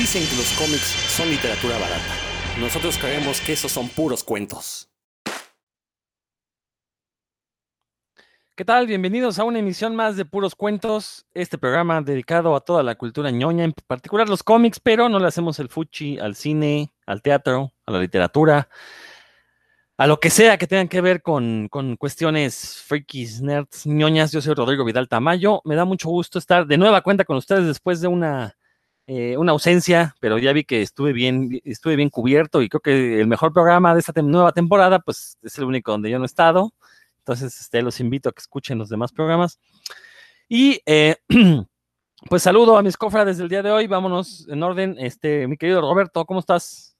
[0.00, 2.14] Dicen que los cómics son literatura barata.
[2.58, 4.88] Nosotros creemos que esos son puros cuentos.
[8.56, 8.86] ¿Qué tal?
[8.86, 13.30] Bienvenidos a una emisión más de Puros Cuentos, este programa dedicado a toda la cultura
[13.30, 17.74] ñoña, en particular los cómics, pero no le hacemos el fuchi al cine, al teatro,
[17.84, 18.70] a la literatura,
[19.98, 24.32] a lo que sea que tengan que ver con, con cuestiones freakies, nerds, ñoñas.
[24.32, 25.60] Yo soy Rodrigo Vidal Tamayo.
[25.66, 28.56] Me da mucho gusto estar de nueva cuenta con ustedes después de una,
[29.12, 33.20] eh, una ausencia, pero ya vi que estuve bien, estuve bien cubierto y creo que
[33.20, 36.26] el mejor programa de esta nueva temporada, pues es el único donde yo no he
[36.26, 36.72] estado.
[37.18, 39.58] Entonces, este, los invito a que escuchen los demás programas.
[40.48, 41.16] Y eh,
[42.30, 43.88] pues saludo a mis cofrades del día de hoy.
[43.88, 44.94] Vámonos en orden.
[44.96, 46.96] Este, mi querido Roberto, ¿cómo estás?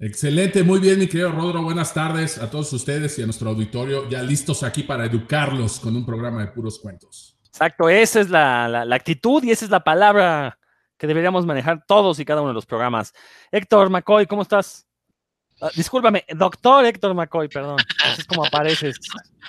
[0.00, 1.62] Excelente, muy bien, mi querido Rodro.
[1.62, 5.94] Buenas tardes a todos ustedes y a nuestro auditorio, ya listos aquí para educarlos con
[5.94, 7.37] un programa de puros cuentos.
[7.48, 10.58] Exacto, esa es la, la- actitud y esa es la palabra
[10.96, 13.12] que deberíamos manejar todos y cada uno de los programas.
[13.50, 14.86] Héctor McCoy, ¿cómo estás?
[15.60, 17.78] Ah, discúlpame, doctor Héctor McCoy, perdón.
[18.04, 18.96] Así es como apareces.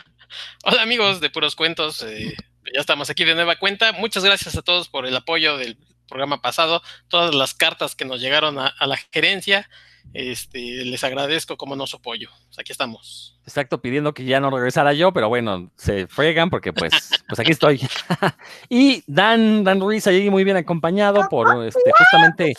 [0.64, 2.36] Hola amigos de Puros Cuentos, eh,
[2.74, 3.92] ya estamos aquí de nueva cuenta.
[3.94, 8.22] Muchas gracias a todos por el apoyo del programa pasado, todas las cartas que nos
[8.22, 9.70] llegaron a la gerencia.
[10.14, 12.30] Este, les agradezco como no su apoyo.
[12.48, 13.40] Pues aquí estamos.
[13.44, 16.92] Exacto, pidiendo que ya no regresara yo, pero bueno, se fregan porque pues,
[17.28, 17.80] pues aquí estoy.
[18.70, 22.54] y Dan, Dan Ruiz allí muy bien acompañado por este, justamente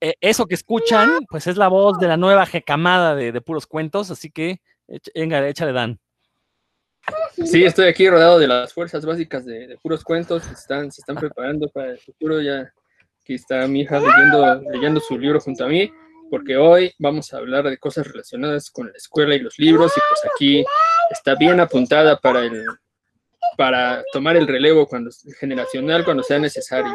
[0.00, 3.66] eh, eso que escuchan, pues es la voz de la nueva jecamada de, de puros
[3.66, 4.60] cuentos, así que
[5.14, 5.98] venga, échale Dan.
[7.44, 10.46] Sí, estoy aquí rodeado de las fuerzas básicas de, de puros cuentos.
[10.50, 12.40] Están, se están preparando para el futuro.
[12.40, 12.72] Ya
[13.22, 15.90] aquí está mi hija leyendo, leyendo su libro junto a mí,
[16.30, 19.92] porque hoy vamos a hablar de cosas relacionadas con la escuela y los libros.
[19.96, 20.64] Y pues aquí
[21.10, 22.64] está bien apuntada para el
[23.56, 26.92] para tomar el relevo cuando generacional cuando sea necesario.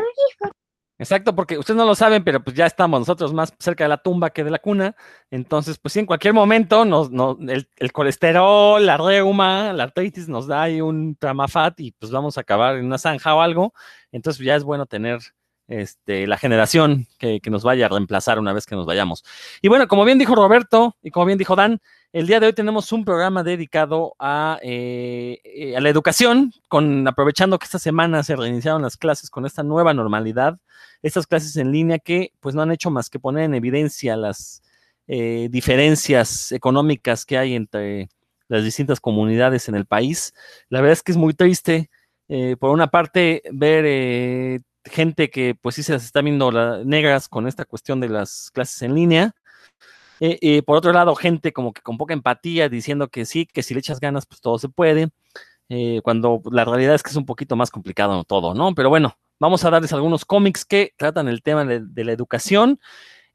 [0.97, 3.97] Exacto, porque ustedes no lo saben, pero pues ya estamos nosotros más cerca de la
[3.97, 4.95] tumba que de la cuna.
[5.29, 10.47] Entonces, pues sí, en cualquier momento nos, nos- el, colesterol, la reuma, la artritis nos
[10.47, 13.73] da ahí un tramafat y pues vamos a acabar en una zanja o algo.
[14.13, 15.19] Entonces ya es bueno tener
[15.67, 19.23] este, la generación que, nos vaya a reemplazar una vez que nos vayamos.
[19.61, 21.79] Y bueno, como bien dijo Roberto y como bien dijo Dan,
[22.13, 27.07] el día de hoy tenemos un programa dedicado a, eh, eh, a la educación, con,
[27.07, 30.57] aprovechando que esta semana se reiniciaron las clases con esta nueva normalidad
[31.01, 34.63] estas clases en línea que pues no han hecho más que poner en evidencia las
[35.07, 38.09] eh, diferencias económicas que hay entre
[38.47, 40.33] las distintas comunidades en el país.
[40.69, 41.91] La verdad es que es muy triste,
[42.59, 47.47] por una parte, ver gente que pues sí se las está viendo la- negras con
[47.47, 49.33] esta cuestión de las clases en línea.
[50.19, 53.63] Eh, eh, por otro lado, gente como que con poca empatía diciendo que sí, que
[53.63, 55.09] si le echas ganas, pues todo se puede.
[55.69, 58.75] eh, cuando la realidad es que es un poquito más complicado todo, ¿no?
[58.75, 62.79] Pero bueno, vamos a darles algunos cómics que tratan el tema de, de la educación,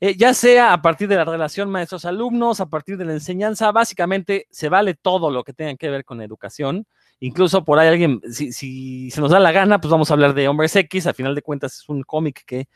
[0.00, 4.47] eh, ya sea a partir de la relación maestros-alumnos, a partir de la enseñanza, básicamente
[4.50, 6.87] se vale todo lo que tenga que ver con educación.
[7.21, 10.33] Incluso por ahí alguien, si, si se nos da la gana, pues vamos a hablar
[10.33, 12.67] de Hombres X, a final de cuentas es un cómic que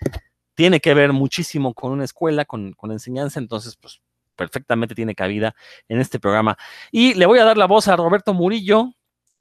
[0.54, 4.00] tiene que ver muchísimo con una escuela, con, con enseñanza, entonces pues
[4.36, 5.54] perfectamente tiene cabida
[5.88, 6.56] en este programa.
[6.92, 8.92] Y le voy a dar la voz a Roberto Murillo.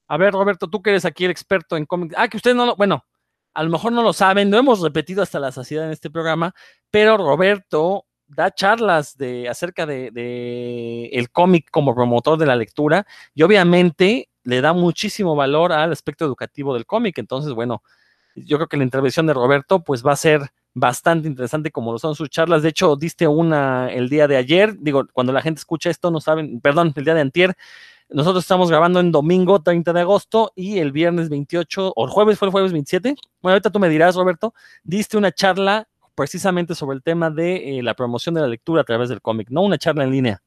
[0.08, 2.16] A ver, Roberto, tú que eres aquí el experto en cómics.
[2.18, 3.06] Ah, que ustedes no lo, bueno,
[3.54, 6.54] a lo mejor no lo saben, lo hemos repetido hasta la saciedad en este programa,
[6.90, 13.06] pero Roberto da charlas de, acerca de, de el cómic como promotor de la lectura
[13.36, 17.18] y obviamente le da muchísimo valor al aspecto educativo del cómic.
[17.18, 17.84] Entonces, bueno,
[18.36, 20.42] yo creo que la intervención de Roberto pues va a ser
[20.74, 22.64] bastante interesante como lo son sus charlas.
[22.64, 26.20] De hecho, diste una el día de ayer, digo, cuando la gente escucha esto no
[26.20, 27.56] saben, perdón, el día de antier,
[28.10, 32.38] nosotros estamos grabando en domingo 30 de agosto y el viernes 28, o el jueves
[32.38, 33.16] fue el jueves 27.
[33.42, 37.84] Bueno, ahorita tú me dirás, Roberto, diste una charla precisamente sobre el tema de eh,
[37.84, 40.44] la promoción de la lectura a través del cómic, no una charla en línea.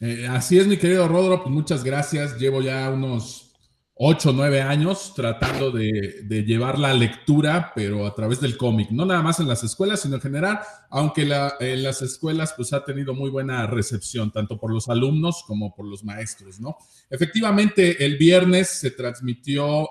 [0.00, 2.38] Eh, así es, mi querido Rodro, pues muchas gracias.
[2.38, 3.52] Llevo ya unos
[3.94, 8.90] 8 o 9 años tratando de, de llevar la lectura, pero a través del cómic,
[8.90, 12.72] no nada más en las escuelas, sino en general, aunque la, en las escuelas pues
[12.72, 16.78] ha tenido muy buena recepción, tanto por los alumnos como por los maestros, ¿no?
[17.10, 19.86] Efectivamente, el viernes se transmitió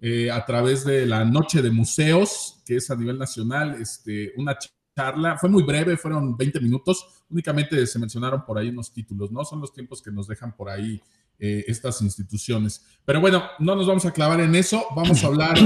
[0.00, 4.56] eh, a través de la Noche de Museos, que es a nivel nacional, este, una
[5.00, 9.44] charla, fue muy breve, fueron 20 minutos, únicamente se mencionaron por ahí unos títulos, ¿no?
[9.44, 11.00] Son los tiempos que nos dejan por ahí
[11.38, 12.84] eh, estas instituciones.
[13.04, 15.56] Pero bueno, no nos vamos a clavar en eso, vamos a hablar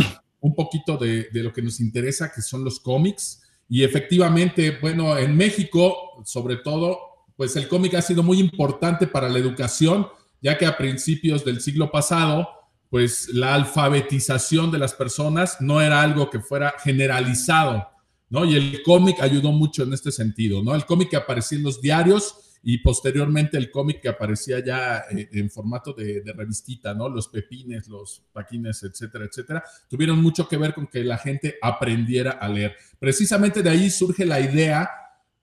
[0.41, 3.43] un poquito de, de, lo que nos interesa, que son los cómics.
[3.69, 6.99] Y efectivamente, bueno, en México, sobre todo,
[7.37, 10.07] pues el cómic ha sido muy importante para la educación,
[10.41, 12.49] ya que a principios del siglo pasado,
[12.91, 17.89] pues la alfabetización de las personas no era algo que fuera generalizado,
[18.31, 18.45] ¿no?
[18.45, 20.75] Y el cómic ayudó mucho en este sentido, ¿no?
[20.75, 22.37] El cómic que aparecía en los diarios
[22.67, 27.09] y posteriormente el cómic que aparecía ya eh, en formato de, revistita, ¿no?
[27.09, 32.33] Los pepines, los paquines, etcétera, etcétera, tuvieron mucho que ver con que la gente aprendiera
[32.33, 32.75] a leer.
[32.99, 34.91] Precisamente de ahí surge la idea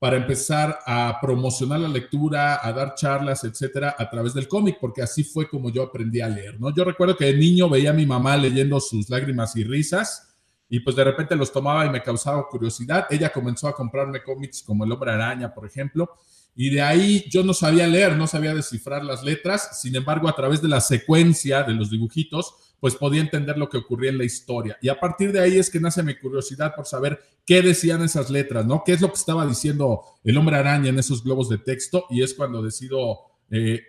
[0.00, 5.00] para empezar a promocionar la lectura, a dar charlas, etcétera, a través del cómic, porque
[5.00, 6.74] así fue como yo aprendí a leer, ¿no?
[6.74, 10.31] Yo recuerdo que de niño veía a mi mamá leyendo sus lágrimas y risas,
[10.72, 13.06] y pues de repente los tomaba y me causaba curiosidad.
[13.10, 16.08] Ella comenzó a comprarme cómics como El Hombre Araña, por ejemplo,
[16.56, 20.34] y de ahí yo no sabía leer, no sabía descifrar las letras, sin embargo, a
[20.34, 24.24] través de la secuencia de los dibujitos, pues podía entender lo que ocurría en la
[24.24, 24.78] historia.
[24.80, 28.30] Y a partir de ahí es que nace mi curiosidad por saber qué decían esas
[28.30, 28.82] letras, ¿no?
[28.82, 32.06] ¿Qué es lo que estaba diciendo el hombre araña en esos globos de texto?
[32.08, 33.18] Y es cuando decido
[33.50, 33.82] eh,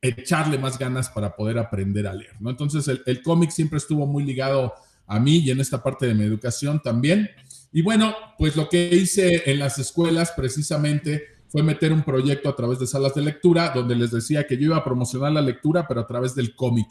[0.00, 2.48] echarle más ganas para poder aprender a leer, ¿no?
[2.48, 4.72] Entonces el, el cómic siempre estuvo muy ligado
[5.14, 7.30] a mí y en esta parte de mi educación también.
[7.72, 12.56] Y bueno, pues lo que hice en las escuelas precisamente fue meter un proyecto a
[12.56, 15.86] través de salas de lectura, donde les decía que yo iba a promocionar la lectura,
[15.86, 16.88] pero a través del cómic.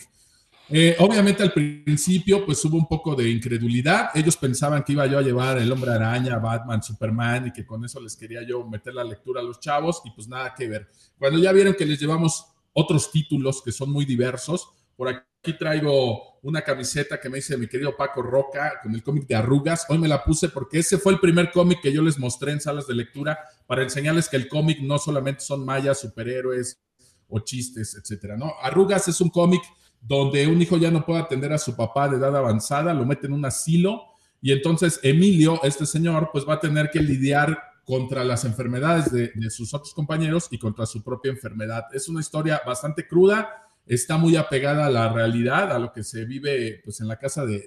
[0.74, 5.18] Eh, obviamente al principio pues hubo un poco de incredulidad, ellos pensaban que iba yo
[5.18, 8.94] a llevar el hombre araña, Batman, Superman y que con eso les quería yo meter
[8.94, 10.88] la lectura a los chavos y pues nada que ver.
[11.20, 16.31] Cuando ya vieron que les llevamos otros títulos que son muy diversos, por aquí traigo
[16.44, 19.86] una camiseta que me hice mi querido Paco Roca con el cómic de Arrugas.
[19.90, 22.60] Hoy me la puse porque ese fue el primer cómic que yo les mostré en
[22.60, 26.82] salas de lectura para enseñarles que el cómic no solamente son mayas, superhéroes
[27.28, 28.54] o chistes, etcétera, ¿no?
[28.62, 29.62] Arrugas es un cómic
[30.02, 33.28] donde un hijo ya no puede atender a su papá de edad avanzada, lo mete
[33.28, 34.02] en un asilo
[34.42, 39.32] y entonces Emilio, este señor, pues va a tener que lidiar contra las enfermedades de,
[39.36, 41.84] de sus otros compañeros y contra su propia enfermedad.
[41.94, 46.26] Es una historia bastante cruda está muy apegada a la realidad, a lo que se
[46.26, 47.66] vive pues, en la casa de,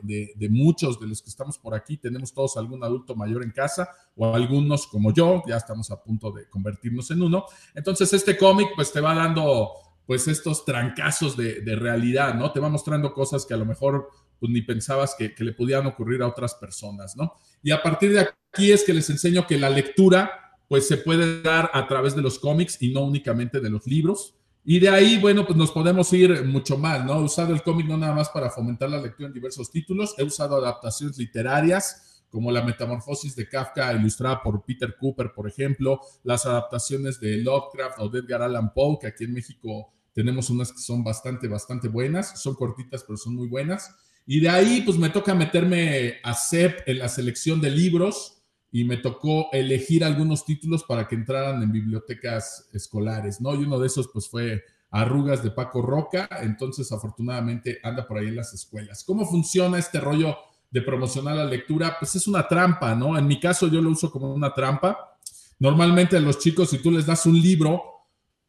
[0.50, 1.96] muchos de los que estamos por aquí.
[1.96, 6.31] Tenemos todos algún adulto mayor en casa o algunos como yo, ya estamos a punto
[6.32, 7.44] de convertirnos en uno.
[7.75, 9.70] Entonces este cómic pues te va dando
[10.06, 12.52] pues estos trancazos de, realidad, ¿no?
[12.52, 15.87] Te va mostrando cosas que a lo mejor pues, ni pensabas que, que le pudieran
[15.87, 17.32] ocurrir a otras personas, ¿no?
[17.62, 21.43] Y a partir de aquí es que les enseño que la lectura pues se puede
[21.43, 24.34] dar a través de los cómics y no únicamente de los libros.
[24.66, 27.20] Y de ahí, bueno, pues nos podemos ir mucho más, ¿no?
[27.20, 30.25] He usado el cómic no nada más para fomentar la lectura en diversos títulos, he
[30.25, 36.46] usado adaptaciones literarias, como la Metamorfosis de Kafka, ilustrada por Peter Cooper, por ejemplo, las
[36.46, 40.78] adaptaciones de Lovecraft o de Edgar Allan Poe, que aquí en México tenemos unas que
[40.78, 43.94] son bastante, bastante buenas, son cortitas, pero son muy buenas.
[44.26, 48.44] Y de ahí, pues me toca meterme a CEP en la selección de libros
[48.75, 53.55] y me tocó elegir algunos títulos para que entraran en bibliotecas escolares, ¿no?
[53.55, 58.26] Y uno de esos pues fue Arrugas de Paco Roca, entonces afortunadamente anda por ahí
[58.26, 59.05] en las escuelas.
[59.05, 60.37] ¿Cómo funciona este rollo
[60.73, 61.94] de promocionar la lectura?
[62.00, 63.17] Pues es una trampa, ¿no?
[63.17, 65.21] En mi caso yo lo uso como una trampa.
[65.61, 67.81] Normalmente a los chicos si tú les das un libro,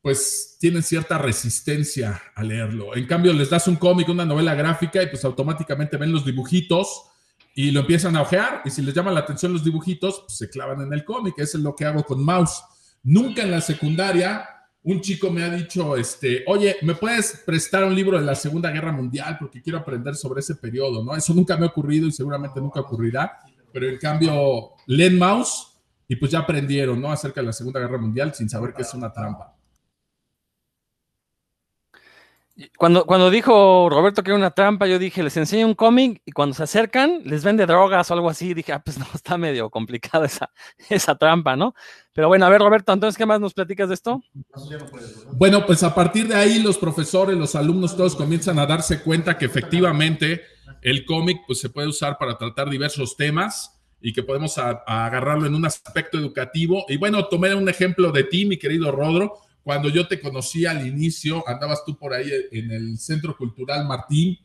[0.01, 2.95] pues tienen cierta resistencia a leerlo.
[2.95, 7.11] En cambio les das un cómic, una novela gráfica y pues automáticamente ven los dibujitos
[7.57, 10.49] y lo empiezan a ojear y si les llama la atención los dibujitos, pues se
[10.49, 11.35] clavan en el cómic.
[11.37, 12.61] Es lo que hago con Mouse.
[13.01, 14.49] Nunca en la secundaria
[14.83, 18.69] un chico me ha dicho, este, oye, ¿me puedes prestar un libro de la Segunda
[18.69, 19.37] Guerra Mundial?
[19.39, 21.15] Porque quiero aprender sobre ese periodo, ¿no?
[21.15, 23.39] Eso nunca me ha ocurrido y seguramente nunca ocurrirá,
[23.73, 25.75] pero en cambio, leen Mouse
[26.07, 27.11] y pues ya aprendieron, ¿no?
[27.11, 29.54] Acerca de la Segunda Guerra Mundial sin saber que es una trampa.
[32.77, 36.31] Cuando, cuando dijo Roberto que era una trampa, yo dije, les enseño un cómic y
[36.31, 38.53] cuando se acercan les vende drogas o algo así.
[38.53, 40.51] Dije, ah, pues no, está medio complicada esa,
[40.89, 41.75] esa trampa, ¿no?
[42.13, 44.23] Pero bueno, a ver, Roberto, entonces, ¿qué más nos platicas de esto?
[45.33, 49.37] Bueno, pues a partir de ahí los profesores, los alumnos, todos comienzan a darse cuenta
[49.37, 50.43] que efectivamente
[50.81, 55.55] el cómic pues, se puede usar para tratar diversos temas y que podemos agarrarlo en
[55.55, 56.85] un aspecto educativo.
[56.87, 60.85] Y bueno, tomé un ejemplo de ti, mi querido Rodro cuando yo te conocí al
[60.85, 64.37] inicio, andabas tú por ahí en el Centro Cultural Martín,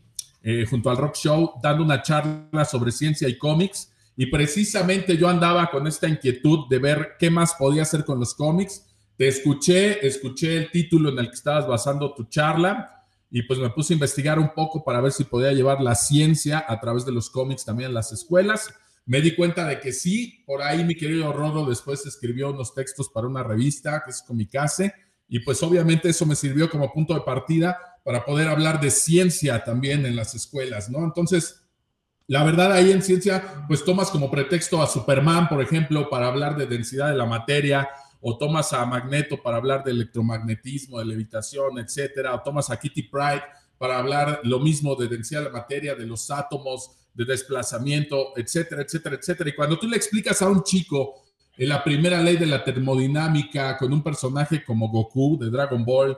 [0.43, 3.93] eh, junto al Rock Show, dando una charla sobre ciencia y cómics.
[4.17, 8.35] Y precisamente yo andaba con esta inquietud de ver qué más podía hacer con los
[8.35, 8.87] cómics.
[9.19, 13.69] Te escuché, escuché el título en el que estabas basando tu charla y pues me
[13.69, 17.13] puse a investigar un poco para ver si podía llevar la ciencia a través de
[17.13, 18.73] los cómics también en las escuelas.
[19.05, 23.11] Me di cuenta de que sí, por ahí mi querido Rodo después escribió unos textos
[23.11, 24.95] para una revista que es Comicase
[25.31, 29.63] y pues obviamente eso me sirvió como punto de partida para poder hablar de ciencia
[29.65, 31.05] también en las escuelas, ¿no?
[31.05, 31.63] Entonces,
[32.27, 36.57] la verdad ahí en ciencia, pues tomas como pretexto a Superman, por ejemplo, para hablar
[36.57, 37.89] de densidad de la materia,
[38.21, 43.05] o tomas a Magneto para hablar de electromagnetismo, de levitación, etcétera, o tomas a Kitty
[43.05, 43.43] Pride
[43.79, 48.83] para hablar lo mismo de densidad de la materia, de los átomos, de desplazamiento, etcétera,
[48.83, 49.51] etcétera, etcétera.
[49.51, 51.23] Y cuando tú le explicas a un chico
[51.61, 56.17] en la primera ley de la termodinámica con un personaje como Goku de Dragon Ball,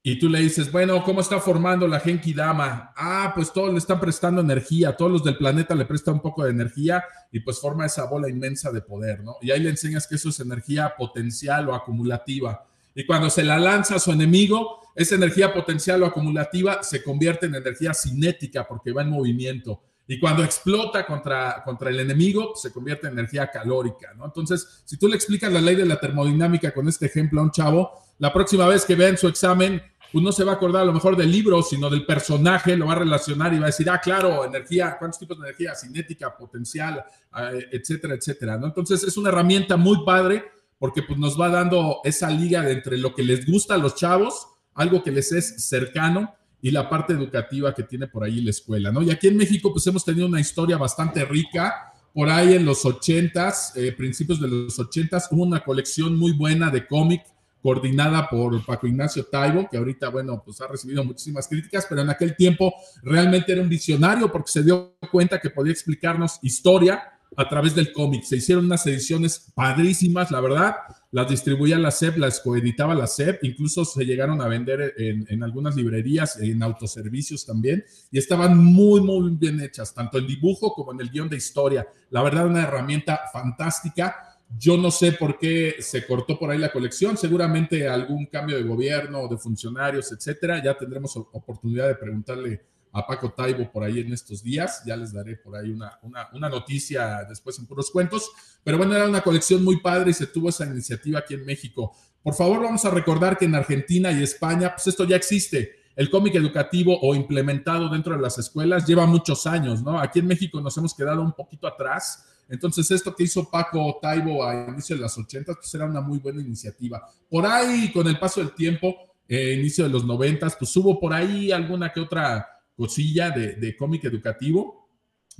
[0.00, 2.92] y tú le dices, bueno, ¿cómo está formando la Genki Dama?
[2.96, 6.44] Ah, pues todos le están prestando energía, todos los del planeta le prestan un poco
[6.44, 7.02] de energía
[7.32, 9.34] y pues forma esa bola inmensa de poder, ¿no?
[9.42, 12.64] Y ahí le enseñas que eso es energía potencial o acumulativa.
[12.94, 17.46] Y cuando se la lanza a su enemigo, esa energía potencial o acumulativa se convierte
[17.46, 19.82] en energía cinética porque va en movimiento.
[20.08, 24.26] Y cuando explota contra, contra el enemigo, se convierte en energía calórica, ¿no?
[24.26, 27.50] Entonces, si tú le explicas la ley de la termodinámica con este ejemplo a un
[27.50, 29.82] chavo, la próxima vez que vea en su examen
[30.12, 32.86] pues no se va a acordar a lo mejor del libro, sino del personaje, lo
[32.86, 35.74] va a relacionar y va a decir, ah, claro, energía, ¿cuántos tipos de energía?
[35.74, 37.04] Cinética, potencial,
[37.36, 38.66] eh, etcétera, etcétera, ¿no?
[38.66, 40.44] Entonces es una herramienta muy padre
[40.78, 44.46] porque pues nos va dando esa liga entre lo que les gusta a los chavos,
[44.74, 48.90] algo que les es cercano y la parte educativa que tiene por ahí la escuela,
[48.90, 49.02] ¿no?
[49.02, 52.84] Y aquí en México pues hemos tenido una historia bastante rica, por ahí en los
[52.84, 57.22] ochentas, eh, principios de los ochentas, hubo una colección muy buena de cómic
[57.62, 62.10] coordinada por Paco Ignacio Taibo, que ahorita, bueno, pues ha recibido muchísimas críticas, pero en
[62.10, 62.72] aquel tiempo
[63.02, 67.92] realmente era un visionario porque se dio cuenta que podía explicarnos historia a través del
[67.92, 68.24] cómic.
[68.24, 70.74] Se hicieron unas ediciones padrísimas, la verdad.
[71.10, 75.42] Las distribuía la SEP, las coeditaba la SEP, incluso se llegaron a vender en, en,
[75.42, 80.92] algunas librerías, en autoservicios también, y estaban muy, muy bien hechas, tanto el dibujo como
[80.92, 81.86] en el guion de historia.
[82.10, 86.72] La verdad, una herramienta fantástica yo no sé por qué se cortó por ahí la
[86.72, 90.62] colección, seguramente algún cambio de gobierno, de funcionarios, etcétera.
[90.62, 92.62] Ya tendremos oportunidad de preguntarle
[92.96, 94.82] a Paco Taibo por ahí en estos días.
[94.86, 95.98] Ya les daré por ahí una,
[96.32, 98.30] una, noticia después en puros cuentos.
[98.64, 101.92] Pero bueno, era una colección muy padre y se tuvo esa iniciativa aquí en México.
[102.22, 105.76] Por favor, vamos a recordar que en Argentina y España, pues esto ya existe.
[105.94, 109.98] El cómic educativo o implementado dentro de las escuelas lleva muchos años, ¿no?
[109.98, 114.44] Aquí en México nos hemos quedado un poquito atrás entonces, esto que hizo Paco Taibo
[114.46, 117.02] a inicio de las 80, pues era una muy buena iniciativa.
[117.28, 118.94] Por ahí, con el paso del tiempo,
[119.28, 122.46] eh, inicio de los 90, pues hubo por ahí alguna que otra
[122.76, 124.88] cosilla de, de cómic educativo,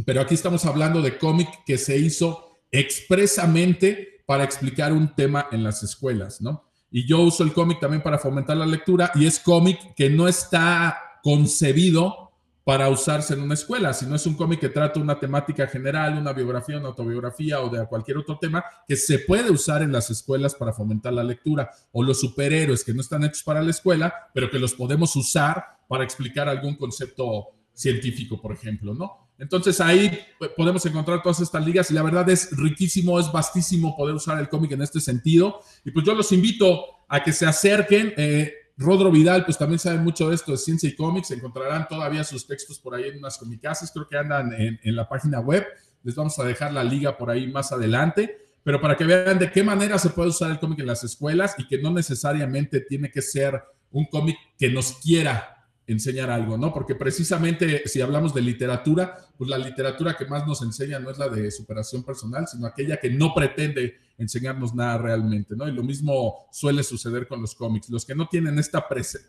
[0.05, 5.63] pero aquí estamos hablando de cómic que se hizo expresamente para explicar un tema en
[5.63, 6.65] las escuelas, ¿no?
[6.91, 10.29] Y yo uso el cómic también para fomentar la lectura y es cómic que no
[10.29, 12.26] está concebido
[12.67, 16.19] para usarse en una escuela, si no es un cómic que trata una temática general,
[16.19, 20.11] una biografía, una autobiografía o de cualquier otro tema que se puede usar en las
[20.11, 24.13] escuelas para fomentar la lectura, o los superhéroes que no están hechos para la escuela,
[24.35, 29.29] pero que los podemos usar para explicar algún concepto científico, por ejemplo, ¿no?
[29.39, 30.19] Entonces ahí
[30.57, 34.49] podemos encontrar todas estas ligas y la verdad es riquísimo, es vastísimo poder usar el
[34.49, 35.61] cómic en este sentido.
[35.85, 38.13] Y pues yo los invito a que se acerquen.
[38.17, 41.31] Eh, Rodro Vidal, pues también sabe mucho de esto de ciencia y cómics.
[41.31, 45.09] Encontrarán todavía sus textos por ahí en unas comicasas, creo que andan en, en, la
[45.09, 45.67] página web.
[46.03, 48.51] Les vamos a dejar la liga por ahí más adelante.
[48.63, 51.55] Pero para que vean de qué manera se puede usar el cómic en las escuelas
[51.57, 55.56] y que no necesariamente tiene que ser un cómic que nos quiera
[55.87, 56.73] enseñar algo, ¿no?
[56.73, 61.19] Porque precisamente si hablamos de literatura, pues la literatura que más nos enseña no es
[61.19, 65.69] la de superación personal, sino aquella que no pretende enseñarnos nada realmente, ¿no?
[65.69, 67.91] Y lo mismo suele suceder con los cómics.
[67.91, 68.87] Los que no tienen esta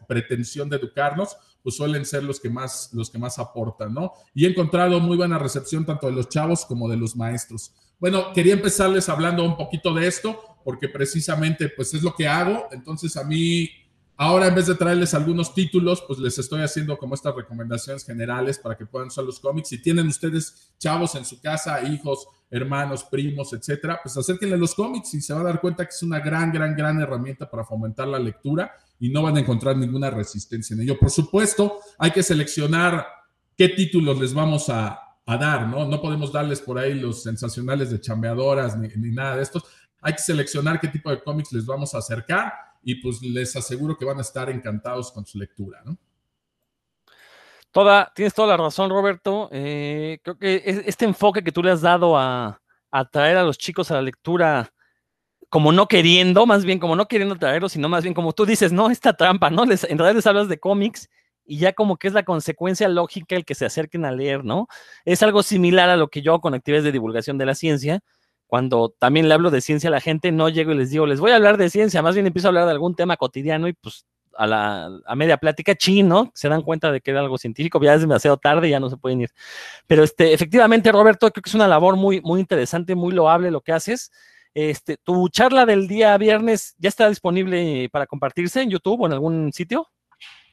[0.07, 4.13] pretensión de educarnos, pues suelen ser los que más los que más aportan, ¿no?
[4.33, 7.73] Y he encontrado muy buena recepción tanto de los chavos como de los maestros.
[7.99, 12.67] Bueno, quería empezarles hablando un poquito de esto porque precisamente pues es lo que hago,
[12.71, 13.69] entonces a mí
[14.19, 18.57] Ahora, en vez de traerles algunos títulos, pues les estoy haciendo como estas recomendaciones generales
[18.57, 19.69] para que puedan usar los cómics.
[19.69, 25.13] Si tienen ustedes chavos en su casa, hijos, hermanos, primos, etcétera, pues acérquenle los cómics
[25.13, 28.07] y se van a dar cuenta que es una gran, gran, gran herramienta para fomentar
[28.07, 30.97] la lectura y no van a encontrar ninguna resistencia en ello.
[30.97, 33.05] Por supuesto, hay que seleccionar
[33.55, 35.85] qué títulos les vamos a, dar, ¿no?
[35.85, 39.61] No podemos darles por ahí los sensacionales de chambeadoras ni, ni nada de estos.
[40.01, 42.53] Hay que seleccionar qué tipo de cómics les vamos a acercar
[42.83, 45.97] y pues les aseguro que van a estar encantados con su lectura, ¿no?
[47.71, 49.49] Toda, tienes toda la razón, Roberto.
[49.51, 52.59] Eh, creo que este enfoque que tú le has dado a,
[53.11, 54.73] traer a los chicos a la lectura,
[55.49, 58.71] como no queriendo, más bien como no queriendo traerlos, sino más bien como tú dices,
[58.71, 59.65] no, esta trampa, ¿no?
[59.65, 61.09] Les, en realidad les hablas de cómics
[61.45, 64.67] y ya como que es la consecuencia lógica el que se acerquen a leer, ¿no?
[65.05, 68.01] Es algo similar a lo que yo con actividades de divulgación de la ciencia,
[68.47, 71.19] cuando también le hablo de ciencia a la gente, no llego y les digo, les
[71.19, 73.73] voy a hablar de ciencia, más bien empiezo a hablar de algún tema cotidiano y
[73.73, 74.05] pues
[74.37, 77.95] a la a media plática, chino, se dan cuenta de que era algo científico, ya
[77.95, 79.31] es demasiado tarde, ya no se pueden ir.
[79.87, 83.61] Pero este, efectivamente, Roberto, creo que es una labor muy, muy interesante, muy loable lo
[83.61, 84.11] que haces.
[84.53, 89.13] Este, tu charla del día viernes ya está disponible para compartirse en YouTube o en
[89.13, 89.87] algún sitio.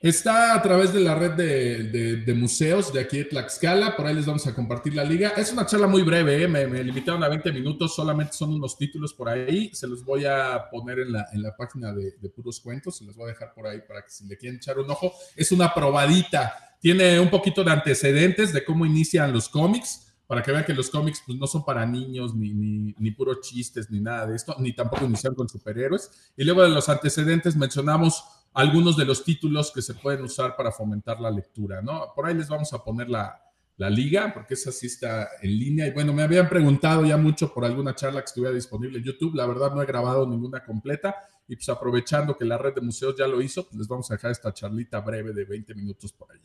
[0.04, 4.26] Está a través de la red de, museos de aquí de Tlaxcala, por ahí les
[4.26, 5.32] vamos a compartir la liga.
[5.34, 6.46] Es una charla muy breve, ¿eh?
[6.46, 10.68] me, limitaron a 20 minutos, solamente son unos títulos por ahí, se los voy a
[10.70, 13.66] poner en la, en la página de, puros cuentos, se los voy a dejar por
[13.66, 15.10] ahí para que si le quieren echar un ojo.
[15.34, 20.52] Es una probadita, tiene un poquito de antecedentes de cómo inician los cómics, para que
[20.52, 24.26] vean que los cómics pues, no son para niños, ni, ni, puros chistes, ni nada
[24.26, 26.32] de esto, ni tampoco iniciaron con superhéroes.
[26.36, 30.72] Y luego de los antecedentes mencionamos algunos de los títulos que se pueden usar para
[30.72, 32.12] fomentar la lectura, ¿no?
[32.14, 33.40] Por ahí les vamos a poner la,
[33.76, 35.86] liga, porque esa sí está en línea.
[35.88, 39.34] Y bueno, me habían preguntado ya mucho por alguna charla que estuviera disponible en YouTube.
[39.34, 41.16] La verdad no he grabado ninguna completa.
[41.48, 44.14] Y pues aprovechando que la red de museos ya lo hizo, pues les vamos a
[44.14, 46.40] dejar esta charlita breve de 20 minutos por ahí.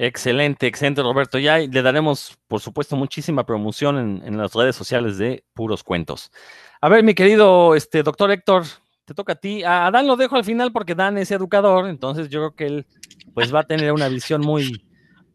[0.00, 1.40] Excelente, excelente, Roberto.
[1.40, 6.30] Ya le daremos, por supuesto, muchísima promoción en, las redes sociales de Puros Cuentos.
[6.80, 8.62] A ver, mi querido este, doctor Héctor,
[9.04, 9.64] te toca a ti.
[9.64, 12.86] A Dan lo dejo al final porque Dan es educador, entonces yo creo que él
[13.34, 14.84] pues va a tener una visión muy,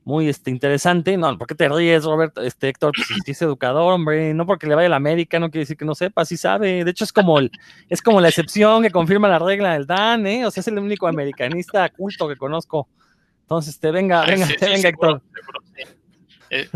[0.06, 1.18] muy este, interesante.
[1.18, 2.42] No, ¿por qué te ríes, Roberto?
[2.42, 5.52] Este, Héctor, pues si es educador, hombre, no porque le vaya a la América, no
[5.52, 6.86] quiere decir que no sepa, sí sabe.
[6.86, 7.52] De hecho, es como el,
[7.90, 10.46] es como la excepción que confirma la regla del Dan, ¿eh?
[10.46, 12.88] O sea, es el único americanista culto que conozco.
[13.44, 15.22] Entonces, te venga, ah, venga, te venga, Héctor.
[16.50, 16.68] Eh,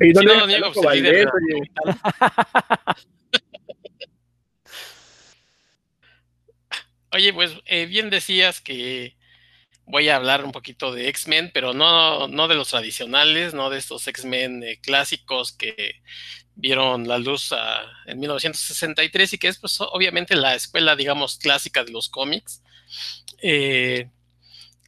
[0.00, 0.72] y no, no, niego,
[7.12, 9.16] Oye, pues eh, bien decías que
[9.84, 13.78] voy a hablar un poquito de X-Men, pero no, no de los tradicionales, no de
[13.78, 16.02] estos X-Men eh, clásicos que
[16.54, 17.52] vieron la luz
[18.06, 22.62] en 1963 y que es pues obviamente la escuela, digamos, clásica de los cómics.
[23.42, 24.08] Eh,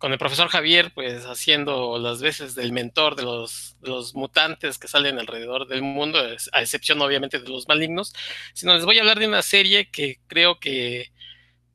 [0.02, 4.88] con el profesor Javier, pues haciendo las veces del mentor de los, los mutantes que
[4.88, 8.12] salen alrededor del mundo, a excepción obviamente de los malignos,
[8.52, 11.12] sino les voy a hablar de una serie que creo que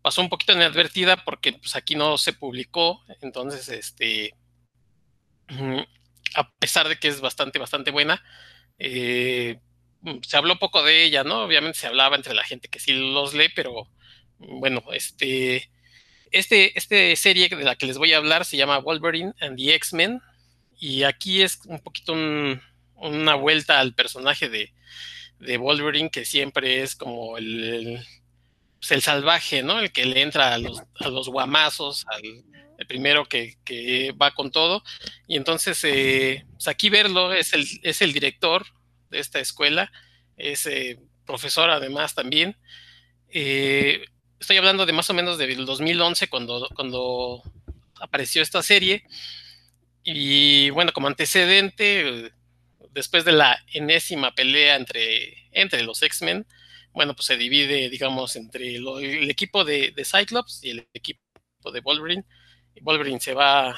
[0.02, 4.34] pasó un poquito inadvertida porque pues aquí no se publicó, entonces este
[6.36, 8.22] a pesar de que es bastante, bastante buena,
[8.78, 9.62] eh,
[10.24, 11.44] se habló poco de ella, ¿no?
[11.44, 13.90] Obviamente se hablaba entre la gente que sí los lee, pero
[14.38, 15.72] bueno, este,
[16.32, 19.74] este, este serie de la que les voy a hablar se llama Wolverine and the
[19.76, 20.22] X-Men,
[20.80, 24.74] y aquí es un poquito una vuelta al personaje de,
[25.40, 28.00] de, Wolverine, que siempre es como el
[28.80, 29.80] pues, el salvaje, ¿no?
[29.80, 32.44] El que le entra a los, a los guamazos, al,
[32.78, 34.84] el primero que, va con todo.
[35.28, 38.66] Y entonces, eh, pues, aquí verlo es el, es el director
[39.10, 39.92] de esta escuela,
[40.38, 42.56] es eh, profesor además también.
[43.30, 44.06] Eh,
[44.40, 47.42] estoy hablando de más o menos del 2011 cuando, cuando
[48.00, 49.04] apareció esta serie.
[50.04, 52.32] Y bueno, como antecedente,
[52.92, 56.46] después de la enésima pelea entre, entre los X-Men,
[56.94, 61.22] bueno, pues se divide, digamos, entre el equipo de, Cyclops y el equipo
[61.72, 62.26] de Wolverine.
[62.82, 63.78] Wolverine se va,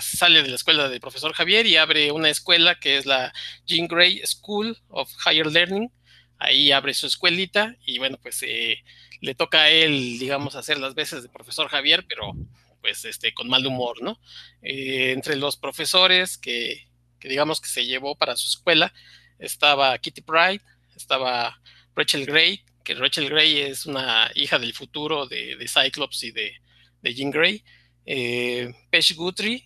[0.00, 3.32] sale de la escuela del profesor Javier y abre una escuela que es la
[3.66, 5.90] Jean Grey School of Higher Learning.
[6.38, 8.84] Ahí abre su escuelita y bueno, pues eh,
[9.22, 12.34] le toca a él, digamos, hacer las veces de profesor Javier, pero
[12.82, 14.20] pues este, con mal humor, ¿no?
[14.60, 16.88] Eh, entre los profesores que,
[17.20, 18.92] que digamos que se llevó para su escuela
[19.38, 20.60] estaba Kitty Pride,
[20.96, 21.60] estaba
[21.94, 26.54] Rachel Gray, que Rachel Gray es una hija del futuro de, Cyclops y de,
[27.02, 27.62] Jean Grey.
[28.04, 28.72] Eh,
[29.14, 29.64] Guthrie,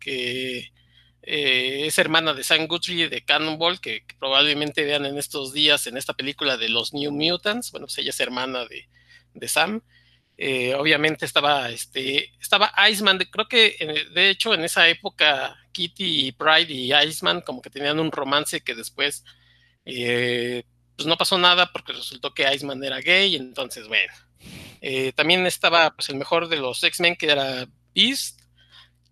[0.00, 0.70] que
[1.22, 5.96] eh, es hermana de Sam Guthrie de Cannonball, que, probablemente vean en estos días en
[5.96, 7.70] esta película de los New Mutants.
[7.70, 8.88] Bueno, pues ella es hermana de,
[9.46, 9.82] Sam.
[10.36, 13.76] Eh, obviamente estaba, este, estaba Iceman, creo que
[14.14, 18.74] de hecho en esa época Kitty, Pride y Iceman como que tenían un romance que
[18.74, 19.24] después
[19.84, 20.64] eh,
[20.96, 24.12] pues no pasó nada porque resultó que Iceman era gay, entonces bueno.
[24.80, 28.40] Eh, también estaba pues el mejor de los X-Men que era Beast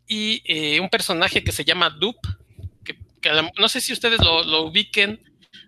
[0.07, 2.17] y eh, un personaje que se llama Dup,
[2.85, 2.97] que,
[3.59, 5.23] no sé si ustedes lo, ubiquen.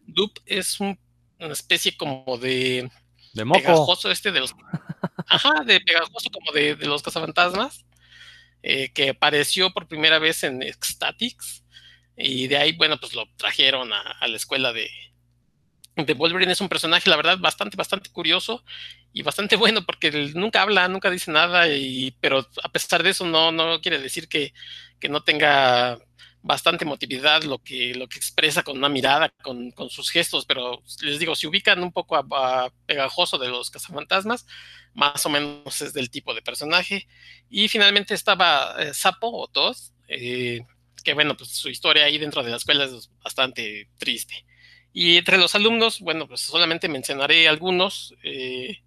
[0.07, 0.97] Dup es una
[1.39, 2.91] especie como de,
[3.39, 3.61] de moco.
[3.61, 4.55] pegajoso este de los...
[5.27, 7.87] Ajá, de pegajoso como de, los cazafantasmas,
[8.63, 11.65] eh, que apareció por primera vez en Ecstatics
[12.17, 14.91] y de ahí, bueno, pues lo trajeron a la escuela de,
[16.05, 18.65] de Wolverine es un personaje, la verdad, bastante, bastante curioso
[19.13, 23.27] y bastante bueno porque nunca habla, nunca dice nada, y, pero a pesar de eso
[23.27, 24.53] no, no quiere decir que,
[25.09, 25.99] no tenga
[26.49, 31.19] bastante motividad lo que, lo que expresa con una mirada, con, sus gestos, pero les
[31.19, 34.47] digo, si ubican un poco a, Pegajoso de los cazafantasmas,
[34.95, 37.07] más o menos es del tipo de personaje.
[37.51, 40.63] Y finalmente estaba eh, Sapo o Toz, eh,
[41.05, 44.47] que bueno, pues su historia ahí dentro de la escuela es bastante triste.
[44.95, 48.15] Y entre los alumnos, bueno, pues solamente mencionaré algunos.
[48.23, 48.79] Eh,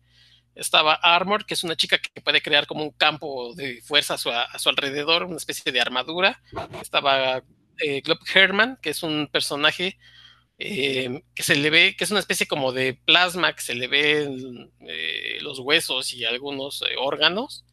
[0.55, 4.59] Estaba Armor, que es una chica que puede crear como un campo de fuerza a
[4.59, 6.41] su, alrededor, una especie de armadura.
[6.81, 7.43] Estaba
[7.79, 9.97] eh, Glob Herman, que es un personaje
[10.63, 13.87] eh, que se le ve, que es una especie como de plasma, que se le
[13.87, 14.29] ve
[14.81, 17.65] eh, los huesos y algunos eh, órganos.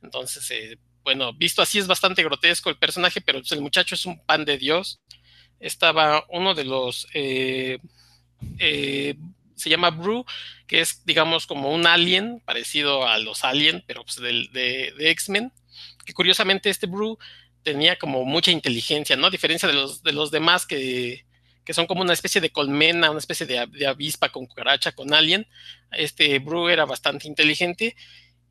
[0.00, 4.24] Entonces, bueno, visto así es bastante grotesco el personaje, pero pues, el muchacho es un
[4.24, 5.00] pan de Dios.
[5.58, 7.08] Estaba uno de los,
[9.56, 10.24] se llama Brew,
[10.66, 15.52] que es, digamos, como un alien, parecido a los alien, pero pues de, X-Men,
[16.04, 17.18] que curiosamente este Brew
[17.62, 19.26] tenía como mucha inteligencia, ¿no?
[19.26, 21.24] A diferencia de los, de los demás que,
[21.64, 25.12] que son como una especie de colmena, una especie de, de avispa con cucaracha, con
[25.12, 25.48] alien.
[25.90, 27.96] Este Brew era bastante inteligente.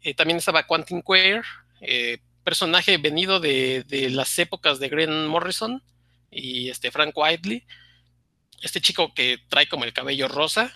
[0.01, 1.41] Eh, también estaba Quentin Quire,
[1.81, 5.81] eh, personaje venido de, de las épocas de Grant Morrison
[6.29, 7.65] y este Frank Whiteley.
[8.61, 10.75] Este chico que trae como el cabello rosa.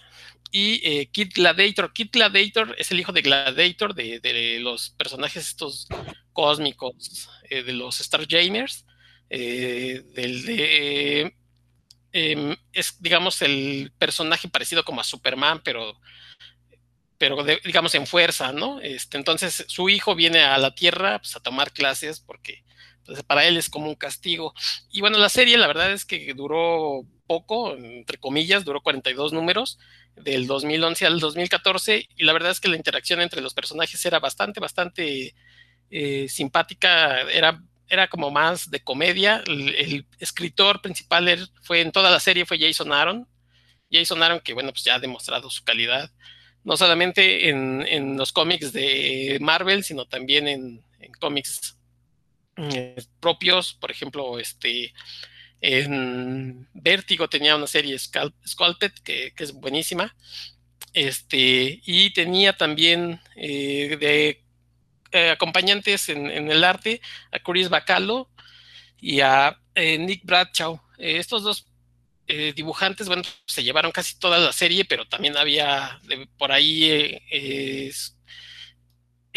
[0.51, 1.93] Y eh, Kid Gladiator.
[1.93, 5.87] Kid Gladiator es el hijo de Gladiator, de, de los personajes estos
[6.33, 8.85] cósmicos, eh, de los Starjamers.
[9.29, 11.35] Eh, del de.
[12.13, 15.99] em, es, digamos, el personaje parecido como a Superman, pero
[17.17, 18.79] pero de- digamos en fuerza, ¿no?
[18.81, 22.63] Este, entonces su hijo viene a la Tierra pues, a tomar clases porque
[23.05, 24.53] pues, para él es como un castigo.
[24.91, 29.79] Y bueno, la serie la verdad es que duró poco, entre comillas, duró 42 números
[30.15, 34.19] del 2011 al 2014 y la verdad es que la interacción entre los personajes era
[34.19, 35.33] bastante, bastante
[35.89, 39.43] eh, simpática, era, era como más de comedia.
[39.47, 43.27] El, escritor principal er- fue en toda la serie fue Jason Aaron.
[43.91, 46.11] Jason Aaron que bueno, pues ya ha demostrado su calidad
[46.63, 50.83] no solamente en, en, los cómics de Marvel, sino también en,
[51.19, 51.77] cómics
[52.57, 54.93] eh, propios, por ejemplo, este
[55.61, 60.15] en Vértigo tenía una serie Sculpted que, es buenísima,
[60.93, 64.39] este y tenía también eh,
[65.11, 68.29] eh, acompañantes en, el arte a Chris Bacalo
[68.99, 70.81] y a eh, Nick Bradshaw.
[70.97, 71.65] estos dos
[72.55, 75.99] dibujantes, bueno, se llevaron casi toda la serie, pero también había
[76.37, 77.19] por ahí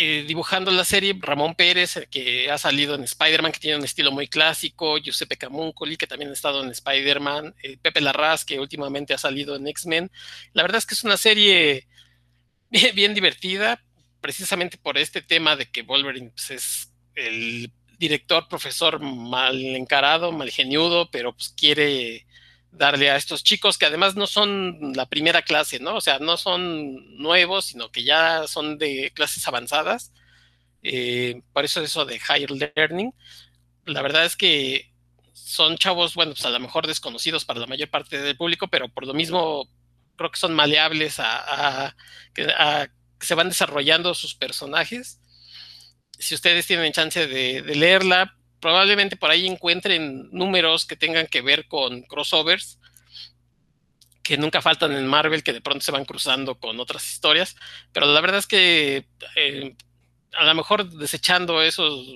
[0.02, 3.84] eh, eh, dibujando la serie Ramón Pérez, que ha salido en Spider-Man, que tiene un
[3.84, 8.58] estilo muy clásico, Giuseppe Camuncoli, que también ha estado en Spider-Man, eh, Pepe Larraz, que
[8.58, 10.10] últimamente ha salido en X-Men.
[10.54, 11.86] La verdad es que es una serie
[12.70, 13.82] bien, bien, divertida,
[14.20, 20.50] precisamente por este tema de que Wolverine pues, es el director, profesor mal encarado, mal
[20.50, 22.26] geniudo, pero pues quiere
[22.72, 25.96] darle a estos chicos que además no son la primera clase, ¿no?
[25.96, 30.12] O sea, no son nuevos, sino que ya son de clases avanzadas.
[30.82, 33.14] Eh, por eso eso de higher learning.
[33.85, 34.92] La verdad es que
[35.32, 38.88] son chavos, bueno, pues a lo mejor desconocidos para la mayor parte del público, pero
[38.88, 39.68] por lo mismo
[40.16, 41.96] creo que son maleables a, a,
[42.58, 42.87] a
[43.18, 45.20] que se van desarrollando sus personajes.
[46.18, 51.42] Si ustedes tienen chance de, de leerla, probablemente por ahí encuentren números que tengan que
[51.42, 52.79] ver con crossovers,
[54.22, 57.57] que nunca faltan en Marvel, que de pronto se van cruzando con otras historias,
[57.92, 59.75] pero la verdad es que eh,
[60.35, 62.07] a lo mejor desechando esos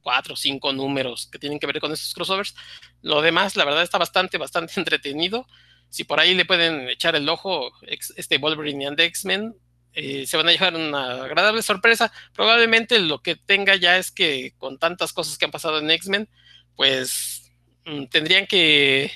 [0.00, 2.54] cuatro o cinco números que tienen que ver con esos crossovers,
[3.02, 5.44] lo demás, la verdad, está bastante, bastante entretenido.
[5.88, 9.56] Si por ahí le pueden echar el ojo, este Wolverine and X-Men,
[9.94, 12.12] eh, se van a llevar una agradable sorpresa.
[12.32, 16.28] Probablemente lo que tenga ya es que con tantas cosas que han pasado en X-Men,
[16.76, 17.52] pues
[17.84, 19.10] mmm, tendrían que,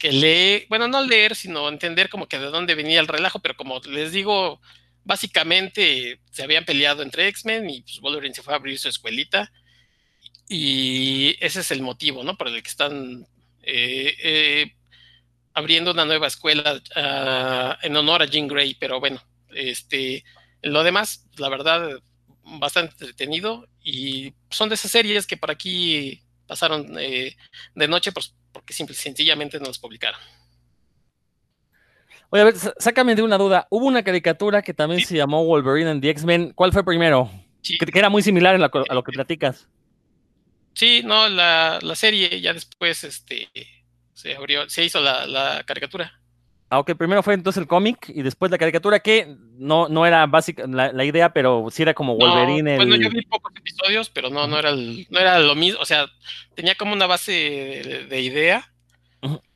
[0.00, 3.80] leer, bueno, no leer, sino entender como que de dónde venía el relajo, pero como
[3.80, 4.60] les digo,
[5.02, 9.50] básicamente se habían peleado entre X-Men y pues, Wolverine se fue a abrir su escuelita.
[10.46, 12.36] Y ese es el motivo, ¿no?
[12.36, 13.26] Por el que están
[13.62, 14.74] eh, eh,
[15.54, 19.22] abriendo una nueva escuela uh, en honor a Jean Grey, pero bueno,
[19.54, 20.24] este,
[20.62, 22.00] lo demás, la verdad,
[22.42, 27.36] bastante entretenido y son de esas series que por aquí pasaron eh,
[27.74, 30.20] de noche pues, porque simple, sencillamente no las publicaron.
[32.30, 33.66] Oye, a ver, sácame de una duda.
[33.70, 35.06] Hubo una caricatura que también sí.
[35.06, 36.52] se llamó Wolverine and the X-Men.
[36.54, 37.30] ¿Cuál fue primero?
[37.62, 37.78] Sí.
[37.78, 39.68] Que, que, era muy similar a lo, a lo que platicas.
[40.74, 43.48] Sí, no, la, la, serie ya después este,
[44.12, 46.20] se abrió, se hizo la, la caricatura.
[46.70, 50.66] Aunque primero fue entonces el cómic y después la caricatura, que no, no era básica
[50.66, 52.72] la, la, idea, pero sí era como Wolverine.
[52.72, 53.02] No, bueno, el...
[53.02, 56.06] yo vi pocos episodios, pero no, no era, el, no era lo mismo, o sea,
[56.54, 58.68] tenía como una base de, de idea,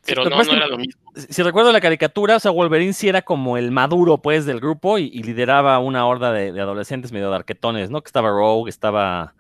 [0.06, 1.00] pero sí, no, no era lo mismo.
[1.14, 4.98] Si recuerdo la caricatura, o sea, Wolverine sí era como el maduro, pues, del grupo
[4.98, 8.00] y, y lideraba una horda de, de, adolescentes medio darquetones, ¿no?
[8.00, 9.34] Que estaba Rogue, estaba,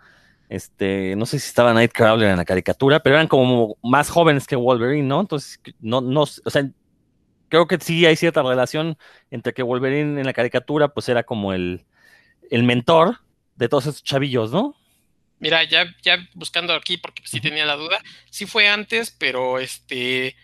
[0.48, 4.56] este, no sé si estaba Nightcrawler en la caricatura, pero eran como más jóvenes que
[4.56, 5.20] Wolverine, ¿no?
[5.20, 6.68] Entonces, no, no, o sea,
[7.48, 8.98] creo que sí hay cierta relación
[9.30, 11.84] entre que Wolverine en la caricatura pues era como el,
[12.50, 13.20] el mentor
[13.56, 14.76] de todos esos chavillos, ¿no?
[15.40, 20.36] Mira, ya, ya buscando aquí, porque sí tenía la duda, sí fue antes, pero este,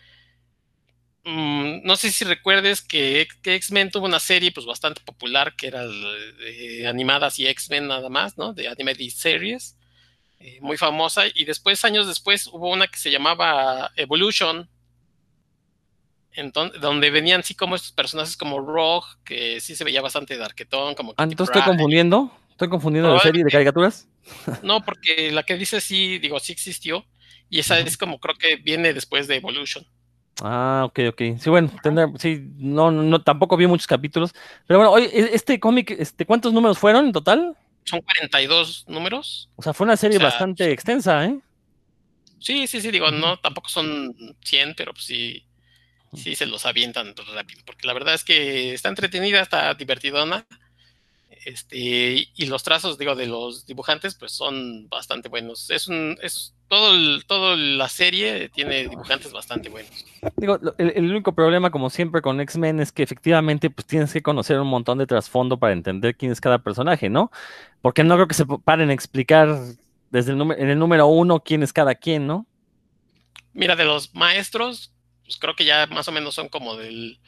[1.25, 5.67] mm, no sé si recuerdes que, que X-Men tuvo una serie pues bastante popular, que
[5.69, 5.85] era
[6.89, 8.53] animadas y X-Men nada más, ¿no?
[8.53, 9.77] De Animated Series,
[10.39, 14.69] eh, muy famosa, y después, años después, hubo una que se llamaba Evolution,
[16.35, 20.95] entonces, donde venían sí como estos personajes como Rogue, que sí se veía bastante darquetón,
[20.95, 24.09] como Ah, entonces estoy confundiendo, estoy confundiendo de serie de caricaturas.
[24.63, 27.05] No, porque la que dice sí, digo, sí existió,
[27.49, 29.87] y esa es como creo que viene después de Evolution.
[30.43, 31.23] Ah, ok, ok.
[31.39, 34.33] Sí, bueno, tendrá, sí, no, no, tampoco vi muchos capítulos.
[34.67, 37.57] Pero bueno, oye, este cómic, este, ¿cuántos números fueron en total?
[37.85, 39.51] Son 42 números.
[39.57, 41.39] O sea, fue una serie O sea, bastante extensa, ¿eh?
[42.41, 45.45] Sí, sí, sí, digo, no, tampoco son 100, pero pues sí,
[46.17, 50.47] sí se los avientan rápido, porque la verdad es que está entretenida, está divertidona.
[51.45, 55.69] Este, y los trazos, digo, de los dibujantes, pues son bastante buenos.
[55.69, 60.07] Es un, es todo, el, toda la serie tiene dibujantes bastante buenos.
[60.37, 64.23] Digo, el, el único problema, como siempre, con X-Men es que efectivamente pues tienes que
[64.23, 67.31] conocer un montón de trasfondo para entender quién es cada personaje, ¿no?
[67.83, 69.59] Porque no creo que se paren a explicar
[70.11, 72.47] desde el número, en el número uno quién es cada quien, ¿no?
[73.53, 74.94] Mira, de los maestros,
[75.25, 77.19] pues creo que ya más o menos son como del,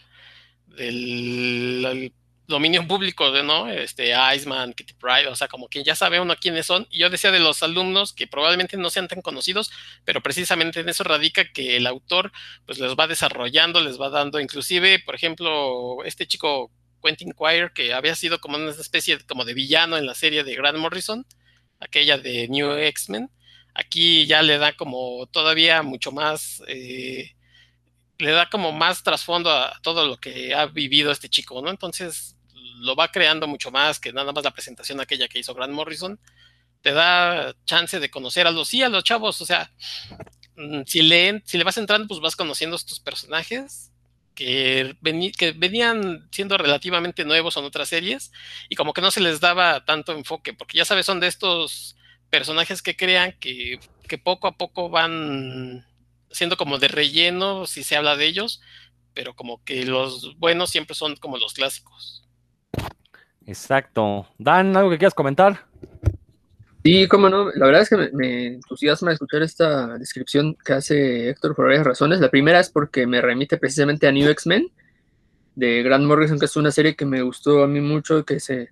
[0.66, 2.12] del el
[2.46, 3.68] dominio público, de, ¿no?
[3.68, 6.87] Este, Iceman, Kitty Pryde, o sea, como que ya sabe uno quiénes son.
[6.90, 9.70] Y yo decía de los alumnos que probablemente no sean tan conocidos,
[10.04, 12.32] pero precisamente en eso radica que el autor
[12.64, 16.70] pues les va desarrollando, les va dando, inclusive, por ejemplo, este chico
[17.02, 20.54] Quentin Quire, que había sido como una especie como de villano en la serie de
[20.54, 21.26] Grant Morrison,
[21.80, 23.30] aquella de New X-Men,
[23.74, 27.36] aquí ya le da como todavía mucho más, eh,
[28.18, 31.70] le da como más trasfondo a todo lo que ha vivido este chico, ¿no?
[31.70, 32.37] Entonces
[32.79, 36.18] lo va creando mucho más que nada más la presentación aquella que hizo Grant Morrison.
[36.83, 39.72] Te da chance de conocer a los, sí, a los chavos, o sea,
[40.57, 43.92] mm, si leen, si le vas entrando, pues vas conociendo estos personajes
[44.35, 44.96] que,
[45.37, 48.31] que venían siendo relativamente nuevos en otras series
[48.68, 51.96] y como que no se les daba tanto enfoque, porque ya sabes, son de estos
[52.31, 55.87] personajes que crean que, que poco a poco van
[56.31, 58.61] siendo como de relleno si se habla de ellos,
[59.15, 62.25] pero como que los buenos siempre son como los clásicos.
[63.47, 64.29] Exacto.
[64.39, 65.67] Dan, ¿algo que quieras comentar?
[66.85, 67.51] Sí, cómo no.
[67.53, 71.85] La verdad es que me, me entusiasma escuchar esta descripción que hace Héctor por varias
[71.85, 72.21] razones.
[72.21, 74.71] La primera es porque me remite precisamente a New X-Men
[75.57, 78.71] de Grant Morrison, que es una serie que me gustó a mí mucho, que se,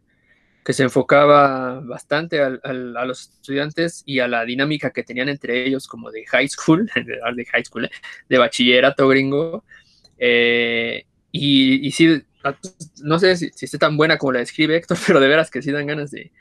[0.65, 5.29] que se enfocaba bastante al- al- a los estudiantes y a la dinámica que tenían
[5.29, 6.91] entre ellos, como de high school,
[7.37, 7.91] de high school, eh,
[8.29, 9.65] de bachillerato gringo.
[10.19, 12.23] Eh, y, y sí,
[13.03, 15.63] no sé si, si esté tan buena como la describe Héctor, pero de veras que
[15.63, 16.33] sí dan ganas de,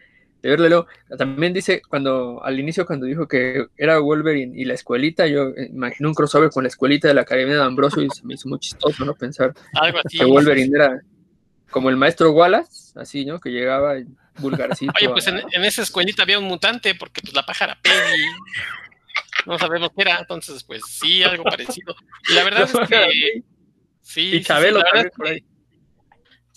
[0.41, 0.87] de verlo.
[1.17, 5.69] También dice, cuando al inicio, cuando dijo que era Wolverine y la escuelita, yo eh,
[5.71, 8.49] imaginé un crossover con la escuelita de la Academia de Ambrosio y se me hizo
[8.49, 9.15] muy chistoso, ¿no?
[9.15, 10.17] Pensar Algo así.
[10.17, 11.01] que Wolverine era
[11.73, 13.41] como el maestro Wallace, así, ¿no?
[13.41, 13.95] Que llegaba
[14.37, 14.93] vulgarcito.
[14.97, 18.25] Oye, pues a- en, en esa escuelita había un mutante, porque pues la pájara Peggy.
[19.45, 21.95] No sabemos qué era, entonces, pues sí, algo parecido.
[22.29, 23.43] Y la verdad es que.
[24.01, 25.43] Sí, Y sí, sí, Chabelo también por es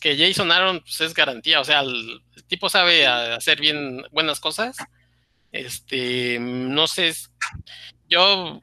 [0.00, 4.38] que, Jason Aaron pues, es garantía, o sea, el, el tipo sabe hacer bien buenas
[4.40, 4.76] cosas.
[5.52, 7.14] Este, no sé,
[8.09, 8.61] yo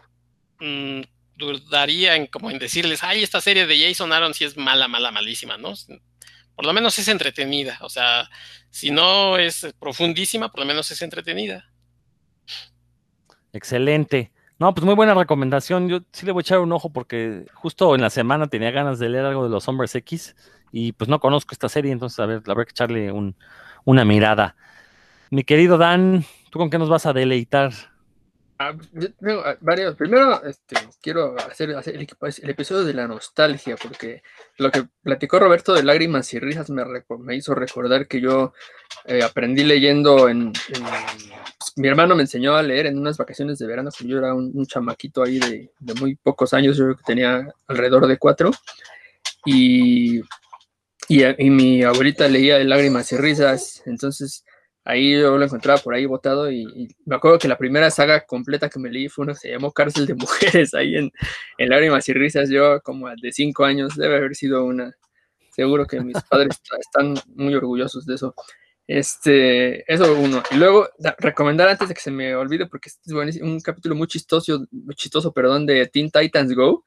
[0.60, 1.02] mm,
[1.36, 5.12] dudaría en como en decirles, ay, esta serie de Jason Aaron sí es mala, mala,
[5.12, 5.74] malísima, ¿no?
[6.56, 8.30] Por lo menos es entretenida, o sea,
[8.70, 11.66] si no es profundísima, por lo menos es entretenida.
[13.52, 14.32] Excelente.
[14.60, 15.90] No, pues muy buena recomendación.
[15.90, 19.00] Yo sí le voy a echar un ojo porque justo en la semana tenía ganas
[19.00, 20.36] de leer algo de los Hombres X
[20.72, 23.36] y pues no conozco esta serie, entonces a ver, habrá que echarle un-
[23.86, 24.56] una mirada.
[25.32, 27.74] Mi querido Dan, ¿tú con qué nos vas a deleitar?
[28.66, 29.96] Ah, yo tengo ah, varios.
[29.98, 32.08] Primero, este, quiero hacer, hacer el,
[32.44, 34.24] el episodio de la nostalgia, porque
[34.58, 36.84] lo que platicó Roberto de lágrimas y risas me,
[37.20, 38.54] me hizo recordar que yo
[39.06, 40.84] eh, aprendí leyendo en, en-
[41.60, 44.34] pues, mi hermano me enseñó a leer en unas vacaciones de verano, que yo era
[44.34, 48.18] un, un chamaquito ahí de, de muy pocos años, yo creo que tenía alrededor de
[48.18, 48.52] cuatro,
[49.46, 50.20] y,
[51.10, 54.46] y, y mi abuelita leía de lágrimas y risas, entonces
[54.86, 58.26] Ahí yo lo encontraba por ahí botado y, y me acuerdo que la primera saga
[58.26, 61.12] completa que me leí fue una que se llamó Cárcel de Mujeres, ahí en,
[61.58, 64.94] en Lágrimas y Risas, yo como de cinco años, debe haber sido una,
[65.52, 68.36] seguro que mis padres están muy orgullosos de eso.
[68.88, 70.44] Este, eso uno.
[70.52, 73.96] Y luego, da- recomendar antes de que se me olvide, porque es buenísimo, un capítulo
[73.96, 76.84] muy chistoso, muy chistoso, perdón, de Teen Titans Go,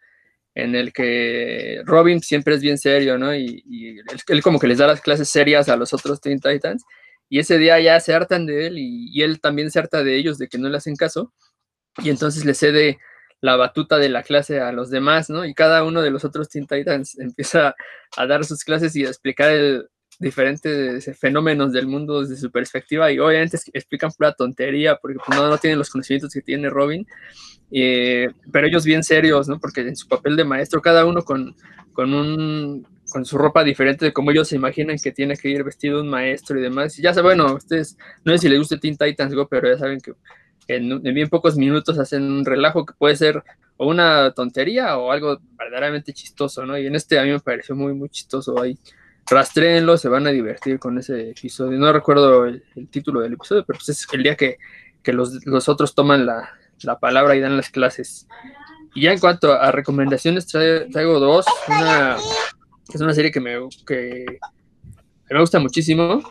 [0.55, 3.35] en el que Robin siempre es bien serio, ¿no?
[3.35, 6.41] Y, y él, él como que les da las clases serias a los otros Teen
[6.41, 6.85] Titans.
[7.29, 10.39] Y ese día ya se hartan de él y, él también se harta de ellos,
[10.39, 11.33] de que no le hacen caso.
[11.99, 12.99] Y entonces le cede
[13.41, 15.45] la batuta de la clase a los demás, ¿no?
[15.45, 17.75] Y cada uno de los otros Teen Titans empieza
[18.17, 23.13] a dar sus clases y a explicar el, diferentes fenómenos del mundo desde su perspectiva
[23.13, 27.07] y obviamente explican pura tontería porque pues, no, no tienen los conocimientos que tiene Robin,
[27.71, 29.59] eh, pero ellos bien serios, ¿no?
[29.59, 31.55] Porque en su papel de maestro, cada uno con,
[31.93, 35.65] con, un, con su ropa diferente de cómo ellos se imaginan que tiene que ir
[35.65, 36.99] vestido un maestro y demás.
[36.99, 39.79] Y ya saben, bueno, ustedes, no sé si les gusta Teen Titans Go, pero ya
[39.79, 40.13] saben que
[40.69, 43.43] en, en bien pocos minutos hacen un relajo que puede ser
[43.77, 46.79] o una tontería o algo verdaderamente chistoso, ¿no?
[46.79, 48.79] Y en este a mí me pareció muy, muy chistoso ahí.
[49.29, 51.79] Rastréenlo, se van a divertir con ese episodio.
[51.79, 54.57] No recuerdo el, título del episodio, pero pues es el día que,
[55.03, 56.51] que los, los otros toman la,
[56.83, 58.27] la palabra y dan las clases.
[58.95, 61.45] Y ya en cuanto a recomendaciones, traigo dos.
[61.69, 62.17] Una
[62.93, 63.55] es una serie que me,
[63.87, 64.25] que
[65.31, 66.23] me gusta muchísimo.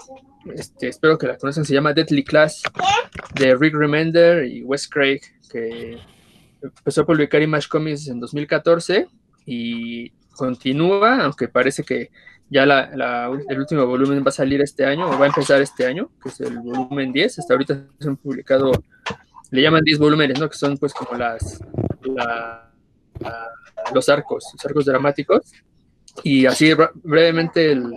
[0.53, 1.65] Este, espero que la conozcan.
[1.65, 2.61] Se llama Deadly Class
[3.33, 5.97] de Rick Remender y Wes Craig, que
[6.61, 9.07] empezó a publicar Image Comics en 2014
[9.45, 12.09] y continúa, aunque parece que
[12.49, 15.61] ya la- la- el último volumen va a salir este año, o va a empezar
[15.61, 17.39] este año, que es el volumen 10.
[17.39, 18.71] Hasta ahorita se han publicado,
[19.49, 20.47] le llaman 10 volúmenes, ¿no?
[20.49, 21.59] Que son pues como las,
[22.03, 22.71] la-
[23.19, 23.47] la-
[23.93, 25.51] los arcos, los arcos dramáticos.
[26.23, 27.93] Y así bre- brevemente, el,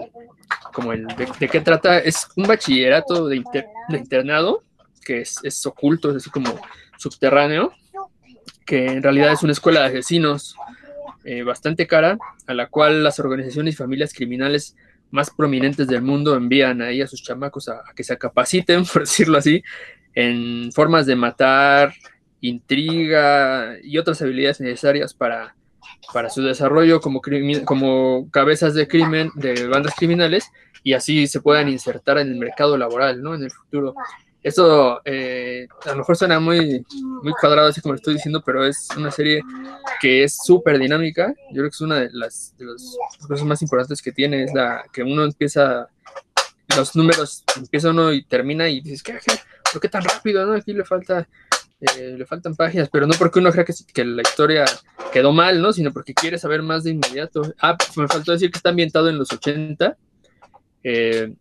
[0.73, 3.43] como el de, de qué trata, es un bachillerato de,
[3.89, 4.65] de internado,
[5.05, 6.61] que es, es oculto, es así como
[6.99, 7.73] subterráneo,
[8.67, 10.57] que en realidad es una escuela de asesinos
[11.25, 14.77] eh, bastante cara, a la cual las organizaciones y familias criminales
[15.11, 19.03] más prominentes del mundo envían ahí a sus chamacos a, a que se capaciten, por
[19.03, 19.63] decirlo así,
[20.15, 21.95] en formas de matar,
[22.41, 25.55] intriga y otras habilidades necesarias para,
[26.13, 27.21] para su desarrollo como,
[27.65, 30.51] como cabezas de crimen, de bandas criminales,
[30.83, 33.35] y así se puedan insertar en el mercado laboral, ¿no?
[33.35, 33.95] En el futuro.
[34.43, 36.85] Eso eh, a lo mejor suena muy,
[37.23, 39.43] muy cuadrado, así como lo estoy diciendo, pero es una serie
[40.01, 41.35] que es súper dinámica.
[41.51, 44.55] Yo creo que es una de las, de las cosas más importantes que tiene, es
[44.55, 45.89] la que uno empieza,
[46.77, 49.35] los números, empieza uno y termina y dices, ¿qué, qué?
[49.73, 50.47] ¿por qué tan rápido?
[50.47, 50.55] No?
[50.55, 51.29] Aquí le falta,
[51.81, 54.65] eh, le faltan páginas, pero no porque uno crea que, la historia
[55.13, 55.73] quedó mal, ¿no?
[55.73, 57.43] Sino porque quiere saber más de inmediato.
[57.61, 59.97] Ah, me faltó decir que está ambientado en los 80.
[60.83, 61.33] eh,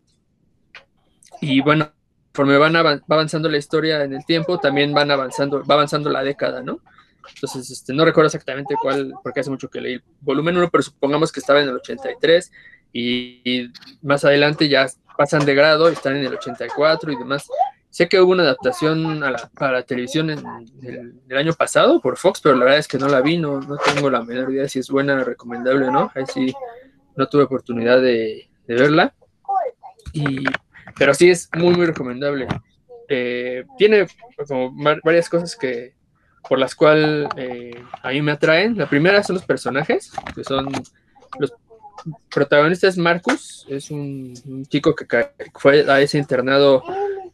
[1.40, 1.92] y bueno,
[2.38, 6.22] conforme van va avanzando la historia en el tiempo, también van avanzando, va avanzando la
[6.22, 6.80] década, ¿no?
[7.34, 10.82] Entonces, este, no recuerdo exactamente cuál, porque hace mucho que leí el volumen 1, pero
[10.82, 12.52] supongamos que estaba en el 83
[12.92, 13.72] y, y
[14.02, 17.48] más adelante ya pasan de grado, están en el 84 y demás.
[17.90, 20.44] Sé que hubo una adaptación a la, para la televisión en,
[20.82, 23.76] el, año pasado por Fox, pero la verdad es que no la vi, no, no
[23.76, 26.12] tengo la menor idea si es buena, recomendable o no.
[26.14, 26.54] Ahí sí
[27.16, 29.14] no tuve oportunidad de, verla.
[30.12, 30.44] Y,
[30.98, 32.46] pero sí es muy, muy recomendable.
[33.08, 34.06] Eh, tiene
[34.46, 35.98] como var- varias cosas que
[36.48, 38.76] por las cuales eh, a mí me atraen.
[38.76, 40.70] La primera son los personajes, que son
[41.38, 41.52] los
[42.30, 42.96] protagonistas.
[42.96, 45.06] Marcus es un, un chico que
[45.54, 46.82] fue a ese internado.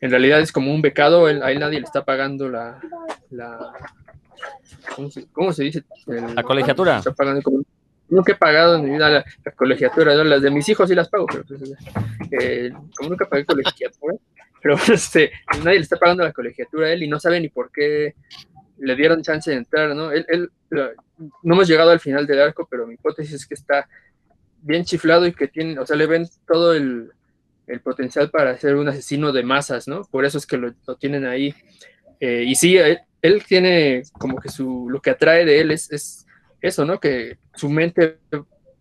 [0.00, 2.80] En realidad es como un becado, él- a él nadie le está pagando la.
[3.30, 3.72] la
[4.94, 5.84] ¿cómo, se, cómo se dice?
[6.06, 6.98] El- La colegiatura.
[6.98, 7.62] Está pagando como,
[8.08, 10.24] nunca he pagado en mi vida la, la colegiatura, ¿no?
[10.24, 11.60] las de mis hijos sí las pago, pero pues,
[12.30, 14.14] eh, como nunca pagué colegiatura,
[14.62, 15.32] pero este,
[15.64, 18.14] nadie le está pagando la colegiatura a él y no sabe ni por qué
[18.78, 20.10] le dieron chance de entrar, ¿no?
[20.12, 20.90] Él, él, la-
[21.42, 23.88] no hemos llegado al final del arco, pero mi hipótesis es que está
[24.62, 27.12] bien chiflado y que tiene, o sea, le ven todo el,
[27.66, 30.02] el potencial para ser un asesino de masas, ¿no?
[30.02, 31.54] Por eso es que lo, tienen ahí.
[32.20, 36.26] Eh, y sí, él, tiene como que su, lo que atrae de él es, es
[36.60, 37.00] eso, ¿no?
[37.00, 38.18] Que su mente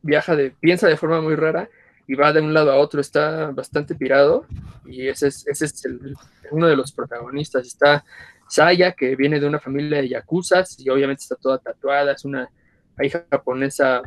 [0.02, 1.70] viaja de, piensa de forma muy rara
[2.08, 4.46] y va de un lado a otro, está bastante pirado
[4.86, 5.84] y ese es, ese es
[6.52, 7.66] uno de los protagonistas.
[7.66, 8.04] Está
[8.48, 12.50] Saya, que viene de una familia de yakuzas y obviamente está toda tatuada, es una
[13.02, 14.02] hija japonesa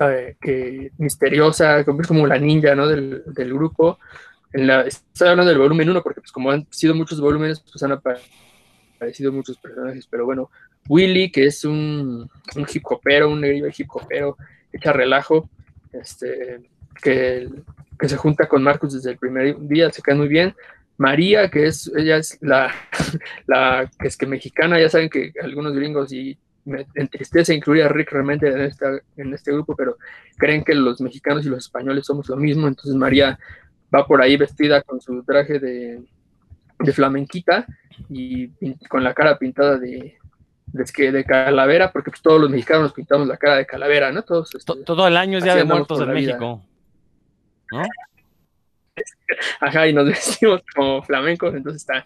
[0.00, 2.86] eh, que misteriosa, como la ninja, ¿no?
[2.86, 3.98] Del, del grupo.
[4.52, 7.82] En la, estoy hablando del volumen 1 porque pues como han sido muchos volúmenes, pues
[7.82, 8.16] han apa-
[8.96, 10.50] aparecido muchos personajes, pero bueno,
[10.88, 14.36] Willy, que es un, un hip hopero, un negrillo hip hopero,
[14.72, 15.50] echa relajo,
[15.92, 16.60] este,
[17.02, 17.48] que,
[17.98, 20.54] que se junta con Marcus desde el primer día, se cae muy bien.
[20.98, 22.72] María, que es, ella es la,
[23.46, 27.88] la que es que mexicana, ya saben que algunos gringos y me entristece incluir a
[27.88, 29.96] Rick realmente en, esta, en este grupo, pero
[30.36, 33.38] creen que los mexicanos y los españoles somos lo mismo, entonces María
[33.94, 36.02] va por ahí vestida con su traje de,
[36.78, 37.66] de flamenquita
[38.10, 38.48] y
[38.88, 40.16] con la cara pintada de,
[40.66, 44.22] de, de calavera, porque pues, todos los mexicanos nos pintamos la cara de calavera, ¿no?
[44.22, 46.62] Todos, este, todo el año es Día de Muertos en México.
[47.72, 47.82] ¿No?
[49.60, 52.04] Ajá, y nos vestimos como flamencos, entonces está,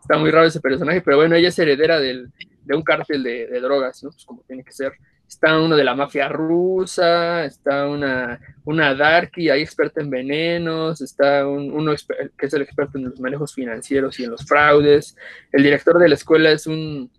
[0.00, 2.30] está muy raro ese personaje, pero bueno, ella es heredera del,
[2.64, 4.10] de un cártel de, de, drogas, ¿no?
[4.10, 4.92] Pues como tiene que ser.
[5.28, 11.48] Está uno de la mafia rusa, está una, una Darky, ahí experta en venenos, está
[11.48, 11.92] un, uno
[12.38, 15.16] que es el experto en los manejos financieros y en los fraudes.
[15.50, 17.10] El director de la escuela es un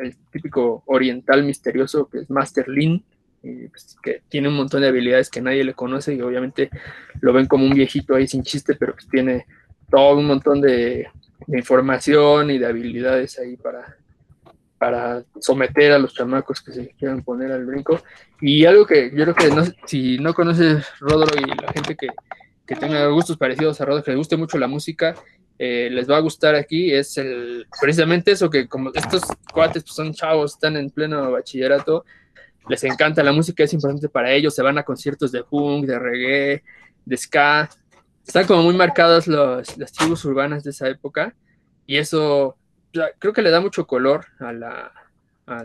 [0.00, 3.04] el típico oriental misterioso que es Master Lin,
[3.70, 6.70] pues, que tiene un montón de habilidades que nadie le conoce y obviamente
[7.20, 9.46] lo ven como un viejito ahí sin chiste, pero que tiene
[9.90, 11.08] todo un montón de,
[11.48, 13.96] información y de habilidades ahí para,
[14.78, 18.00] para someter a los chamacos que se quieran poner al brinco.
[18.40, 22.08] Y algo que yo creo que no, si no conoces Rodro y la gente que,
[22.66, 25.14] que tenga gustos parecidos a Rodro, que le guste mucho la música,
[25.58, 29.22] eh, les va a gustar aquí es el, precisamente eso, que como estos
[29.52, 32.04] cuates pues, son chavos, están en pleno bachillerato,
[32.68, 35.98] les encanta la música, es importante para ellos, se van a conciertos de punk, de
[35.98, 36.62] reggae,
[37.04, 37.68] de ska,
[38.26, 41.34] están como muy marcadas los, las tribus urbanas de esa época
[41.86, 42.56] y eso
[43.18, 44.92] creo que le da mucho color a la,
[45.46, 45.64] a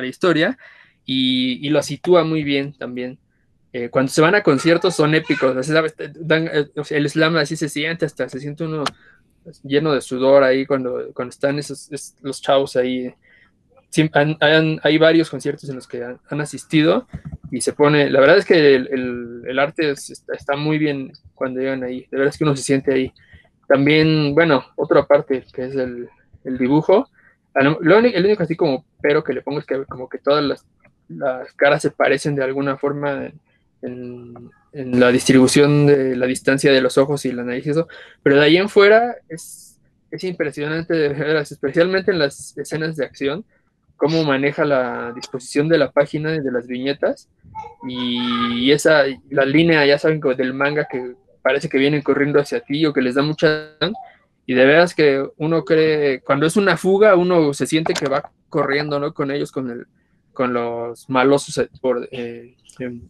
[0.00, 0.58] la historia
[1.04, 3.18] y, y, lo sitúa muy bien también.
[3.72, 8.28] Eh, cuando se van a conciertos son épicos, eh, el slam así se siente, hasta
[8.28, 8.84] se siente uno
[9.62, 11.90] lleno de sudor ahí cuando, cuando están esos,
[12.22, 13.14] los chavos ahí.
[14.82, 17.06] Hay varios conciertos en los que han, asistido
[17.50, 22.06] y se pone, la verdad es que el, arte está, muy bien cuando llegan ahí,
[22.10, 23.12] de verdad es que uno se siente ahí.
[23.66, 26.08] También, bueno, otra parte que es el,
[26.58, 27.08] dibujo,
[27.80, 30.44] lo único, así como pero que le pongo es que como que todas
[31.08, 33.30] las, caras se parecen de alguna forma
[33.82, 37.88] en, la distribución de la distancia de los ojos y la nariz y eso,
[38.22, 39.80] pero de ahí en fuera es,
[40.10, 41.06] es impresionante
[41.40, 43.44] especialmente en las escenas de acción,
[43.98, 47.28] cómo maneja la disposición de la página y de las viñetas.
[47.86, 52.86] Y esa, la línea, ya saben, del manga que parece que vienen corriendo hacia ti
[52.86, 53.76] o que les da mucha...
[54.46, 58.30] Y de veras que uno cree, cuando es una fuga, uno se siente que va
[58.48, 59.12] corriendo, ¿no?
[59.12, 59.86] Con ellos, con el,
[60.32, 62.56] con los malosos eh, por, eh,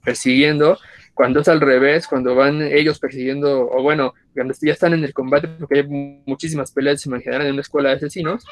[0.03, 0.79] persiguiendo,
[1.15, 5.13] cuando es al revés, cuando van ellos persiguiendo, o bueno, cuando ya están en el
[5.13, 5.87] combate, porque hay
[6.27, 8.45] muchísimas peleas, se imaginarán en una escuela de asesinos,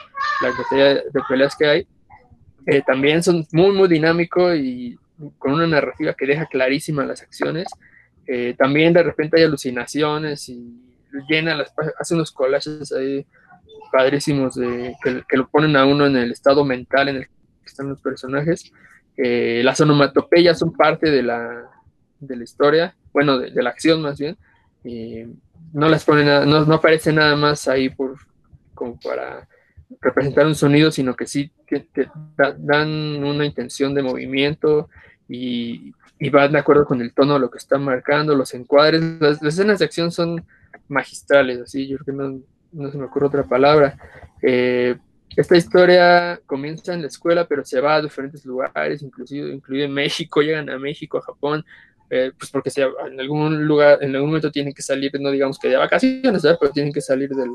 [0.43, 1.87] la cantidad de peleas que hay,
[2.67, 4.99] eh, también son muy, muy dinámico y
[5.39, 7.69] con una narrativa que deja clarísimas las acciones.
[8.59, 10.83] también de repente hay alucinaciones y
[11.29, 13.25] llena las hace unos collages ahí
[13.91, 17.29] padrísimos de, que, que, lo ponen a uno en el estado mental en el
[17.77, 18.73] están los personajes.
[19.17, 21.71] Eh, las onomatopeyas son parte de la,
[22.21, 24.37] de la historia, bueno, de, la acción más bien.
[25.73, 28.17] no las ponen, no, no aparece nada más ahí por,
[28.75, 29.49] como para
[30.01, 31.87] representar un sonido, sino que sí que,
[32.59, 34.89] dan una intención de movimiento
[35.29, 39.03] y, y, van de acuerdo con el tono de lo que están marcando, los encuadres.
[39.21, 40.45] Las, escenas de acción son
[40.89, 42.41] magistrales, así, yo creo que no,
[42.73, 43.97] no se me ocurre otra palabra.
[44.43, 44.97] Eh,
[45.37, 49.93] esta historia comienza en la escuela, pero se va a diferentes lugares, inclusive, incluido en
[49.93, 51.65] México, llegan a México, a Japón,
[52.09, 55.59] eh, pues porque se, en algún lugar, en algún momento tienen que salir, no digamos
[55.59, 57.51] que de vacaciones, pero tienen que salir del,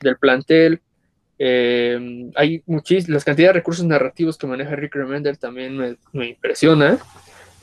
[0.00, 0.80] del plantel.
[1.44, 6.28] Eh, hay muchísimas, las cantidades de recursos narrativos que maneja Rick Remender también me, me
[6.28, 7.00] impresiona.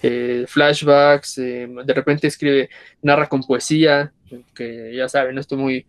[0.04, 2.70] Eh, flashbacks, de repente escribe,
[3.02, 4.12] narra con poesía,
[4.54, 5.86] que ya saben, esto muy,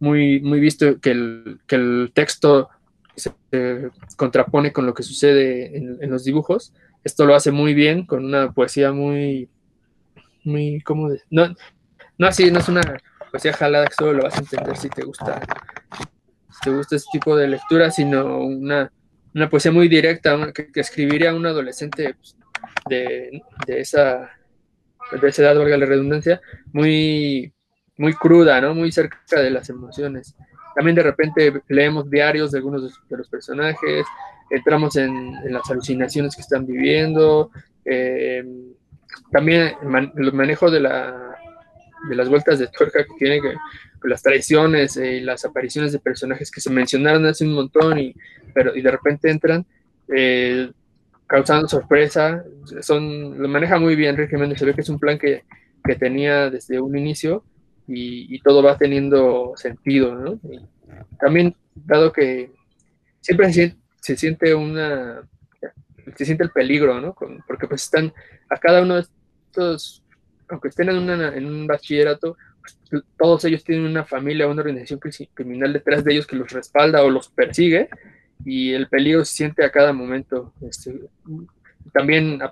[0.00, 2.70] muy, muy visto, que el, que el texto
[3.14, 3.32] se
[4.16, 6.72] contrapone con lo que sucede en, los dibujos.
[7.04, 9.48] Esto lo hace muy bien, con una poesía muy,
[10.42, 11.08] muy, ¿cómo?
[11.30, 11.54] No,
[12.18, 12.82] no así, no es una
[13.30, 15.40] poesía jalada que solo lo vas a entender si te gusta,
[16.62, 18.90] te gusta este tipo de lectura, sino una,
[19.34, 22.36] una poesía muy directa que, escribiría un adolescente pues,
[22.88, 24.30] de, de, esa,
[25.20, 26.40] de esa edad, valga la redundancia,
[26.72, 27.52] muy,
[27.96, 28.74] muy cruda, ¿no?
[28.74, 30.34] Muy cerca de las emociones.
[30.74, 34.06] También de repente leemos diarios de algunos de los personajes,
[34.50, 37.50] entramos en, las alucinaciones que están viviendo,
[37.84, 38.44] eh,
[39.32, 39.74] también
[40.16, 41.27] el manejo de, la,
[42.08, 43.54] de las vueltas de tuerca que tiene que,
[44.04, 48.14] las traiciones eh, y las apariciones de personajes que se mencionaron hace un montón y,
[48.54, 49.66] pero, y de repente entran
[50.14, 50.70] eh,
[51.26, 52.44] causando sorpresa,
[52.80, 55.44] son, lo maneja muy bien Rick se ve que es un plan que,
[55.84, 57.44] que tenía desde un inicio
[57.86, 60.38] y, todo va teniendo sentido, ¿no?
[61.18, 62.52] también, dado que
[63.20, 63.76] siempre se,
[64.16, 65.22] siente una,
[66.14, 67.14] se siente el peligro, ¿no?
[67.46, 68.12] porque pues están,
[68.50, 70.02] a cada uno de estos,
[70.48, 75.00] aunque estén en, en un bachillerato, pues, todos ellos tienen una familia, una organización
[75.34, 77.88] criminal detrás de ellos que los respalda o los persigue,
[78.44, 80.52] y el peligro se siente a cada momento.
[80.60, 80.94] Este,
[81.92, 82.50] también ha,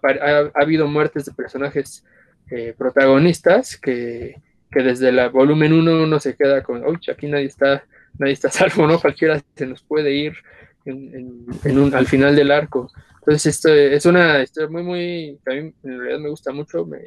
[0.54, 2.04] habido muertes de personajes
[2.50, 4.40] eh, protagonistas que,
[4.70, 7.84] que, desde el volumen 1 uno se queda con, uy, aquí nadie está,
[8.18, 9.00] nadie está salvo, ¿no?
[9.00, 10.34] Cualquiera se nos puede ir
[10.84, 12.90] en, un, al final del arco.
[13.18, 16.98] Entonces, esto es una historia muy, muy, a mí en realidad me gusta mucho, me,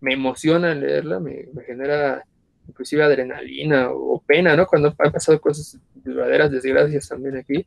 [0.00, 2.24] me emociona leerla, me, me, genera
[2.68, 4.66] inclusive adrenalina o, pena, ¿no?
[4.66, 7.66] Cuando han pasado cosas verdaderas desgracias también aquí.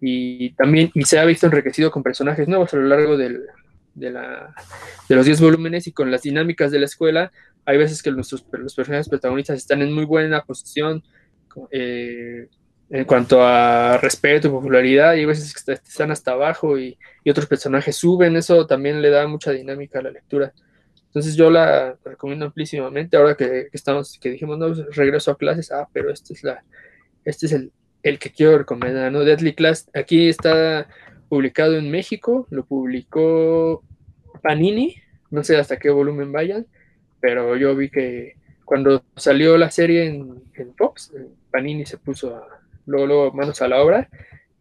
[0.00, 3.46] Y también, y se ha visto enriquecido con personajes nuevos a lo largo del,
[3.96, 4.54] de, la,
[5.08, 7.32] de los 10 volúmenes y con las dinámicas de la escuela.
[7.64, 11.02] Hay veces que nuestros, los personajes protagonistas están en muy buena posición,
[11.70, 12.48] eh,
[12.90, 16.96] en cuanto a respeto y popularidad, y a veces están hasta abajo y,
[17.28, 20.52] otros personajes suben, eso también le da mucha dinámica a la lectura.
[21.16, 25.88] Entonces yo la recomiendo amplísimamente, ahora que, estamos, que dijimos, no, regreso a clases, ah,
[25.90, 26.62] pero este es la,
[27.24, 29.20] este es el, el que quiero recomendar, ¿no?
[29.20, 30.88] Deadly Class, aquí está
[31.30, 33.82] publicado en México, lo publicó
[34.42, 34.96] Panini,
[35.30, 36.66] no sé hasta qué volumen vayan,
[37.18, 38.34] pero yo vi que
[38.66, 41.14] cuando salió la serie en, en Fox,
[41.50, 42.46] Panini se puso a,
[42.84, 44.10] luego, luego manos a la obra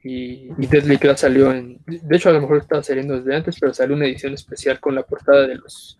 [0.01, 3.73] y, Deadly Class salió en, de hecho a lo mejor estaba saliendo desde antes, pero
[3.73, 5.99] salió una edición especial con la portada de los,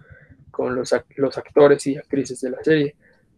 [0.55, 2.95] con los, los actores y actrices de la serie.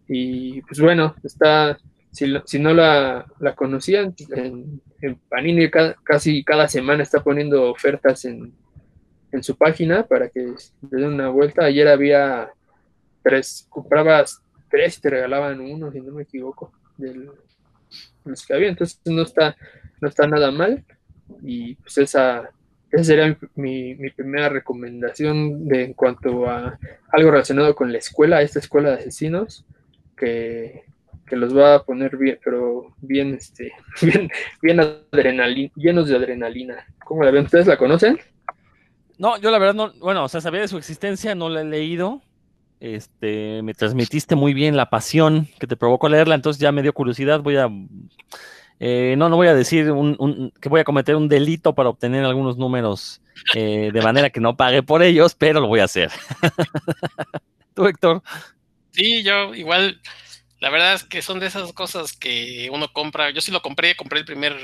[0.07, 1.79] Y pues bueno, está,
[2.11, 4.81] si, si no la, la conocían, en,
[5.29, 5.69] Panini
[6.03, 8.53] casi cada semana está poniendo ofertas en,
[9.31, 11.65] en su página para que le den una vuelta.
[11.65, 12.51] Ayer había
[13.23, 17.31] tres, comprabas tres y te regalaban uno, si no me equivoco, del,
[18.25, 18.69] los que había.
[18.69, 19.55] Entonces no está,
[20.01, 20.85] no está nada mal.
[21.41, 22.51] Y pues esa,
[22.91, 26.79] esa sería mi, primera recomendación de, en cuanto a
[27.11, 29.65] algo relacionado con la escuela, esta escuela de asesinos,
[30.15, 30.83] que,
[31.31, 34.29] los va a poner bien, pero bien, este, bien,
[34.61, 36.85] bien llenos de adrenalina.
[37.05, 37.45] ¿Cómo la ven?
[37.45, 38.17] ¿Ustedes la conocen?
[39.17, 41.65] No, yo la verdad no, bueno, o sea, sabía de su existencia, no la he
[41.65, 42.21] leído,
[42.79, 46.93] este, me transmitiste muy bien la pasión que te provocó leerla, entonces ya me dio
[46.93, 47.41] curiosidad.
[47.41, 47.69] Voy a,
[48.79, 52.23] eh, no, no voy a decir un, que voy a cometer un delito para obtener
[52.23, 53.21] algunos números
[53.53, 56.11] eh, de manera que no pague por ellos, pero lo voy a hacer.
[57.73, 58.21] ¿Tú, Héctor?
[58.91, 60.01] Sí, yo igual,
[60.59, 63.31] la verdad es que son de esas cosas que uno compra.
[63.31, 64.55] Yo sí lo compré, compré el primer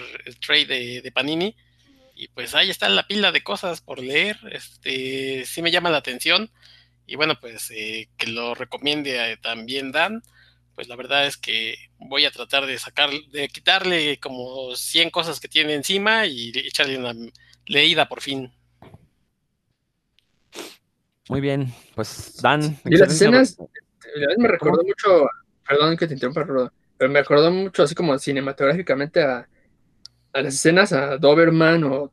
[0.45, 1.55] trade de, de Panini
[2.16, 4.38] y pues ahí está la pila de cosas por leer.
[4.51, 6.51] Este, sí me llama la atención
[7.05, 10.24] y bueno, pues eh, que lo recomiende también Dan,
[10.76, 15.39] pues la verdad es que voy a tratar de sacar, de quitarle como 100 cosas
[15.39, 17.13] que tiene encima y echarle una
[17.65, 18.51] leída por fin.
[21.30, 22.78] Muy bien, pues Dan.
[22.86, 23.57] Y las escenas,
[24.38, 25.30] me recordó mucho,
[25.67, 26.71] perdón que te interrumpa, pero
[27.09, 29.47] me recordó mucho así como cinematográficamente a,
[30.34, 32.11] a las escenas a Doberman o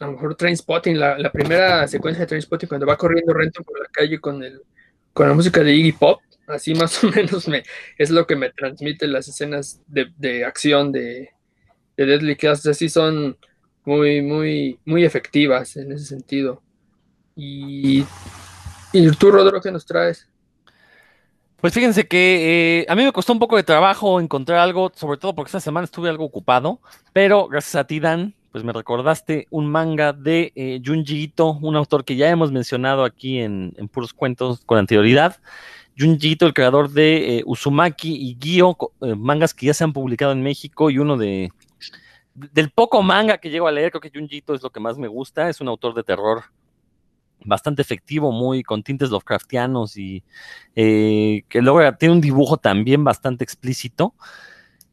[0.00, 3.78] a lo mejor Trainspotting, la, la primera secuencia de Trainspotting cuando va corriendo Renton por
[3.78, 4.62] la calle con, el,
[5.12, 7.62] con la música de Iggy Pop, así más o menos me,
[7.98, 11.30] es lo que me transmite las escenas de, acción de,
[11.96, 13.36] de Deadly Class, así son
[13.84, 16.62] muy, muy, muy efectivas en ese sentido.
[17.36, 18.04] Y,
[18.92, 20.28] y tú, Rodro, ¿qué nos traes?
[21.60, 25.18] Pues fíjense que eh, a mí me costó un poco de trabajo encontrar algo, sobre
[25.18, 26.80] todo porque esta semana estuve algo ocupado,
[27.12, 31.76] pero gracias a ti, Dan, pues me recordaste un manga de eh, Junji Ito, un
[31.76, 35.36] autor que ya hemos mencionado aquí en, Puros Cuentos con anterioridad.
[36.00, 39.92] Junji Ito, el creador de eh, Uzumaki y Gyo, eh, mangas que ya se han
[39.92, 41.50] publicado en México y uno de...
[42.34, 44.96] Del poco manga que llego a leer, creo que Junji Ito es lo que más
[44.96, 45.48] me gusta.
[45.48, 46.44] Es un autor de terror
[47.44, 50.22] bastante efectivo, muy con tintes Lovecraftianos y
[50.74, 54.14] que logra, tiene un dibujo también bastante explícito.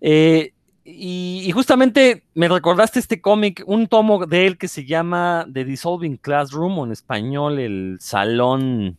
[0.01, 0.53] Eh,
[0.83, 6.17] y, justamente me recordaste este cómic, un tomo de él que se llama The Dissolving
[6.17, 8.97] Classroom, o en español, el salón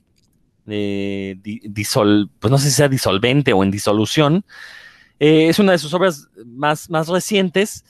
[0.68, 4.44] de disol, pues no sé si sea disolvente o en disolución.
[5.20, 7.84] Eh, es una de sus obras más, más recientes,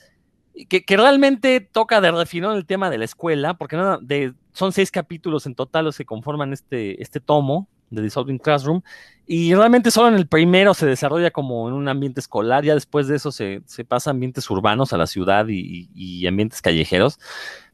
[0.68, 5.46] que, realmente toca de refinón el tema de la escuela, porque de, son seis capítulos
[5.46, 8.82] en total los que conforman este, este tomo de Dissolving Classroom,
[9.26, 13.08] y realmente solo en el primero se desarrolla como en un ambiente escolar, ya después
[13.08, 17.18] de eso se, pasa a ambientes urbanos, a la ciudad y, ambientes callejeros.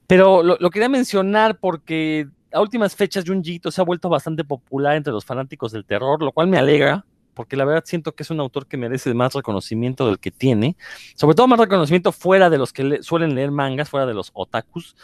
[0.06, 5.12] Pero lo, quería mencionar porque a últimas fechas Junji se ha vuelto bastante popular entre
[5.12, 8.40] los fanáticos del terror, lo cual me alegra, porque la verdad siento que es un
[8.40, 10.76] autor que merece más reconocimiento del que tiene,
[11.16, 14.96] sobre todo más reconocimiento fuera de los que suelen leer mangas, fuera de los otakus.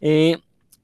[0.00, 0.38] Eh,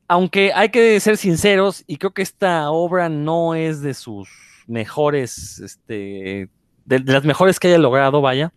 [0.09, 4.29] aunque hay que ser sinceros, y creo que esta obra no es de sus
[4.67, 6.49] mejores, este,
[6.85, 8.53] de, las mejores que haya logrado, vaya.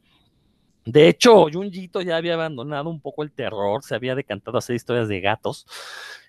[0.85, 4.75] De hecho, Junjito ya había abandonado un poco el terror, se había decantado a hacer
[4.75, 5.65] historias de gatos.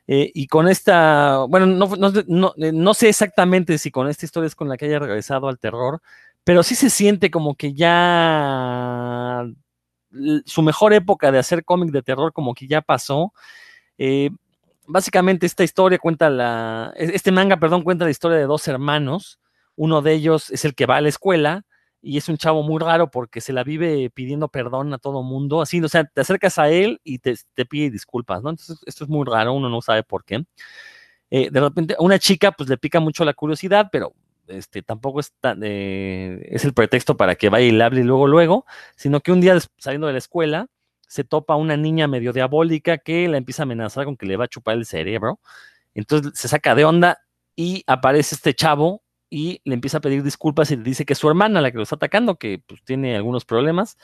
[0.07, 4.49] Eh, y con esta, bueno, no, no, eh, no, sé exactamente si con esta historia
[4.49, 6.03] es con la que haya regresado al terror,
[6.45, 9.47] pero sí se siente como que ya
[10.45, 13.33] su mejor época de hacer cómic de terror como que ya pasó.
[13.99, 14.31] Eh,
[14.87, 19.41] básicamente esta historia cuenta la, este manga, perdón, cuenta la historia de dos hermanos.
[19.77, 21.65] Uno de ellos es el que va a la escuela
[22.05, 25.63] y es un chavo muy raro porque se la vive pidiendo perdón a todo mundo,
[25.63, 27.35] así, o sea, te acercas a él y te,
[27.69, 28.51] pide disculpas, ¿no?
[28.51, 30.45] Entonces, esto es muy raro, uno no sabe por qué.
[31.31, 34.15] Eh, de repente, a una chica, pues le pica mucho la curiosidad, pero
[34.49, 35.33] este, tampoco es,
[35.63, 39.41] eh, es el pretexto para que vaya y le hable luego, luego, sino que un
[39.41, 40.67] día saliendo de la escuela,
[41.09, 44.45] se topa una niña medio diabólica que la empieza a amenazar con que le va
[44.45, 45.41] a chupar el cerebro.
[45.95, 47.21] Entonces se saca de onda
[47.57, 49.04] y aparece este chavo
[49.35, 51.79] y le empieza a pedir disculpas y le dice que es su hermana la que
[51.79, 53.99] lo está atacando, que pues tiene algunos problemas.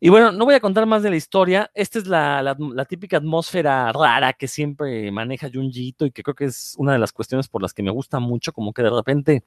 [0.00, 1.70] Y bueno, no voy a contar más de la historia.
[1.72, 2.56] Esta es la,
[2.88, 7.12] típica atmósfera rara que siempre maneja Junjiito y que creo que es una de las
[7.12, 9.44] cuestiones por las que me gusta mucho, como que de repente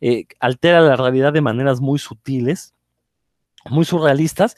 [0.00, 2.74] eh, altera la realidad de maneras muy sutiles,
[3.70, 4.56] muy surrealistas.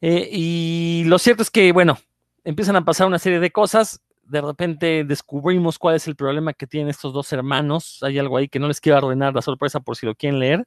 [0.00, 1.98] Eh, y lo cierto es que, bueno,
[2.44, 4.00] empiezan a pasar una serie de cosas
[4.32, 7.98] de repente descubrimos cuál es el problema que tienen estos dos hermanos.
[8.02, 10.66] Hay algo ahí que no les quiero arruinar la sorpresa por si lo quieren leer.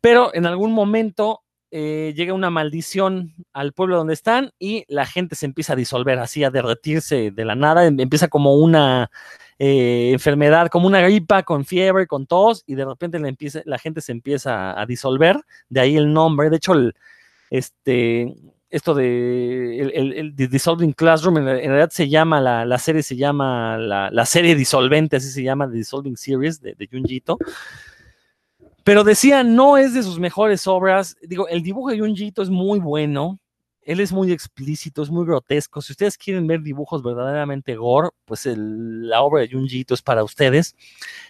[0.00, 5.34] Pero en algún momento eh, llega una maldición al pueblo donde están y la gente
[5.34, 7.86] se empieza a disolver, así a derretirse de la nada.
[7.86, 9.10] Em, empieza como una
[9.58, 13.78] eh, enfermedad, como una gripa con fiebre, con tos, y de repente la, empieza, la
[13.78, 15.36] gente se empieza a disolver.
[15.68, 16.48] De ahí el nombre.
[16.48, 16.72] De hecho,
[17.50, 18.34] este,
[18.74, 24.56] esto de el, Dissolving Classroom, en, realidad se llama, la, serie se llama, la, serie
[24.56, 27.38] disolvente, así se llama, The Dissolving Series de, de Junjito.
[28.82, 31.16] Pero decía, no es de sus mejores obras.
[31.22, 33.38] Digo, el dibujo de Junjito es muy bueno,
[33.86, 35.82] él es muy explícito, es muy grotesco.
[35.82, 40.74] Si ustedes quieren ver dibujos verdaderamente gore, pues la obra de Junjito es para ustedes.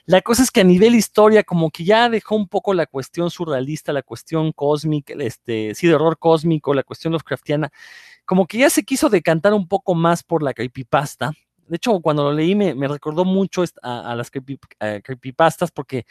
[0.07, 3.31] La cosa es que a nivel historia, como que ya dejó un poco la cuestión
[3.31, 7.71] surrealista, la cuestión cósmica, este, sí, de horror cósmico, la cuestión Lovecraftiana,
[8.25, 11.33] como que ya se quiso decantar un poco más por la creepypasta.
[11.67, 16.07] De hecho, cuando lo leí me, recordó mucho a, las creepypastas porque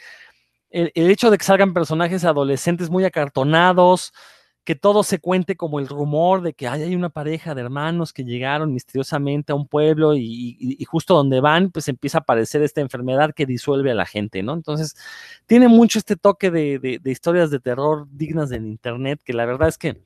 [0.70, 4.12] el, el hecho de que salgan personajes adolescentes muy acartonados,
[4.64, 8.24] que todo se cuente como el rumor de que hay una pareja de hermanos que
[8.24, 13.34] llegaron misteriosamente a un pueblo y, justo donde van, pues empieza a aparecer esta enfermedad
[13.34, 14.54] que disuelve a la gente, ¿no?
[14.54, 14.96] Entonces,
[15.46, 19.76] tiene mucho este toque de, historias de terror dignas del Internet, que la verdad es
[19.76, 20.02] que,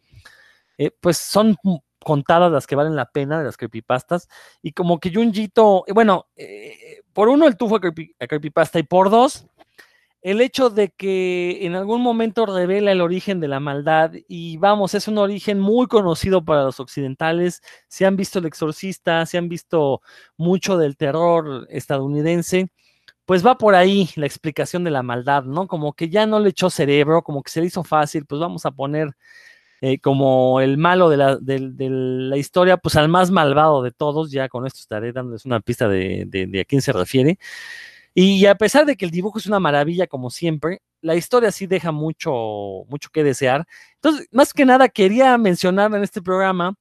[0.77, 1.57] eh, pues son
[2.01, 4.29] contadas las que valen la pena de las creepypastas,
[4.61, 8.83] y como que Junjito, eh, bueno, eh, por uno el tufo a, a creepypasta y
[8.83, 9.47] por dos,
[10.23, 14.95] el hecho de que en algún momento revela el origen de la maldad y vamos,
[14.95, 19.49] es un origen muy conocido para los occidentales, se han visto el exorcista, se han
[19.49, 20.03] visto
[20.37, 22.69] mucho del terror estadounidense,
[23.27, 25.69] pues va por ahí la explicación de la maldad, ¿no?
[25.69, 28.67] Como que ya no le echó cerebro, como que se le hizo fácil, pues vamos
[28.67, 29.11] a poner
[29.81, 34.67] eh, como el malo de la, historia, pues al más malvado de todos, ya con
[34.67, 37.39] esto estaré dándoles una pista de a quién se refiere.
[38.21, 41.69] Y a pesar de que el dibujo es una maravilla, como siempre, la historia sí
[41.69, 42.33] deja mucho,
[42.89, 43.65] mucho que desear.
[43.95, 46.75] Entonces, más que nada, quería mencionar en este programa,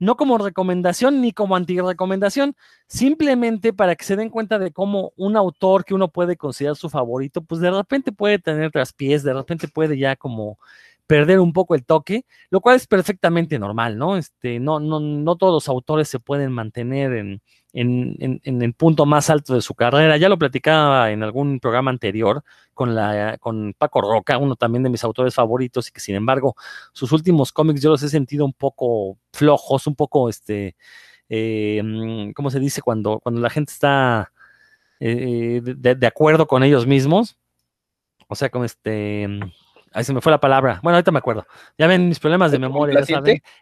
[0.00, 2.56] no como recomendación ni como anti-recomendación,
[2.88, 6.90] simplemente para que se den cuenta de cómo un autor que uno puede considerar su
[6.90, 10.58] favorito, pues de repente puede tener traspiés, de repente puede ya como
[11.06, 14.16] perder un poco el toque, lo cual es perfectamente normal, ¿no?
[14.16, 17.42] Este, no, no, no todos los autores se pueden mantener en,
[17.72, 20.16] en, el punto más alto de su carrera.
[20.16, 22.42] Ya lo platicaba en algún programa anterior
[22.74, 26.54] con, la, con Paco Roca, uno también de mis autores favoritos, y que sin embargo
[26.92, 30.76] sus últimos cómics yo los he sentido un poco flojos, un poco, este,
[31.28, 32.82] eh, mm, ¿cómo se dice?
[32.82, 34.32] Cuando, cuando la gente está
[35.00, 37.38] eh, de, acuerdo con ellos mismos.
[38.28, 39.26] O sea, como este...
[39.26, 39.50] Mm,
[39.92, 40.80] ahí se me fue la palabra.
[40.82, 41.46] Bueno, ahorita me acuerdo.
[41.78, 43.00] Ya ven mis problemas de memoria,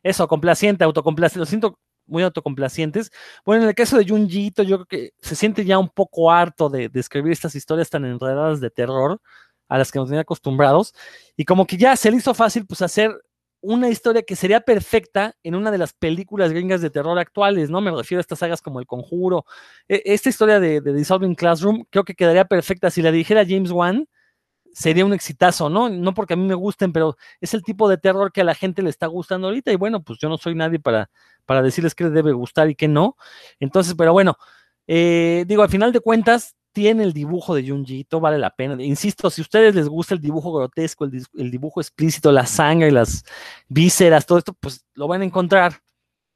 [0.02, 1.38] Eso, complaciente, autocomplaciente.
[1.38, 1.78] Lo siento
[2.08, 3.10] muy autocomplacientes.
[3.44, 6.68] Bueno, en el caso de Junjito, yo creo que se siente ya un poco harto
[6.68, 9.20] de, escribir estas historias tan enredadas de terror
[9.68, 10.94] a las que nos tenía acostumbrados.
[11.36, 13.20] Y como que ya se le hizo fácil, pues, hacer
[13.60, 17.80] una historia que sería perfecta en una de las películas gringas de terror actuales, ¿no?
[17.80, 19.44] Me refiero a estas sagas como El Conjuro.
[19.88, 23.70] E, esta historia de, de Dissolving Classroom creo que quedaría perfecta si la dijera James
[23.72, 24.08] Wan
[24.78, 25.88] sería un exitazo, ¿no?
[25.88, 28.54] No porque a mí me gusten, pero es el tipo de terror que a la
[28.54, 31.10] gente le está gustando ahorita y bueno, pues yo no soy nadie para,
[31.46, 33.16] para decirles qué les debe gustar y qué no.
[33.58, 34.36] Entonces, pero bueno,
[34.86, 38.80] eh, digo, al final de cuentas, tiene el dibujo de Junji Ito, vale la pena.
[38.80, 42.92] Insisto, si a ustedes les gusta el dibujo grotesco, el, el dibujo explícito, la sangre,
[42.92, 43.24] las
[43.66, 45.80] vísceras, todo esto, pues lo van a encontrar.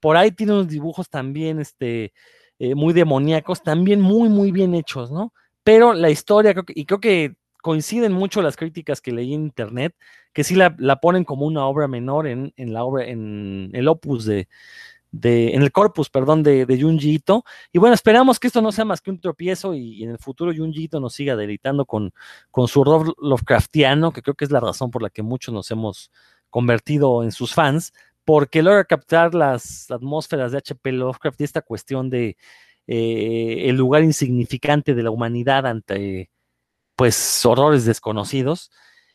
[0.01, 2.13] Por ahí tiene unos dibujos también, este,
[2.59, 5.33] eh, muy demoníacos, también muy, muy bien hechos, ¿no?
[5.63, 9.45] Pero la historia, creo que, y creo que coinciden mucho las críticas que leí en
[9.45, 9.97] internet,
[10.35, 14.27] que sí la, ponen como una obra menor en, en, la obra, en el opus
[14.27, 14.49] de,
[15.13, 17.45] de, en el corpus, perdón, de, de Junji Ito.
[17.73, 20.19] Y bueno, esperamos que esto no sea más que un tropiezo y, y en el
[20.19, 22.13] futuro Junji Ito nos siga deleitando con,
[22.51, 25.71] con su horror Lovecraftiano, que creo que es la razón por la que muchos nos
[25.71, 26.11] hemos
[26.51, 27.93] convertido en sus fans,
[28.25, 30.93] porque logra captar las atmósferas de H.P.
[30.93, 32.37] Lovecraft y esta cuestión de
[32.87, 36.31] eh, el lugar insignificante de la humanidad ante
[36.97, 38.71] pues horrores desconocidos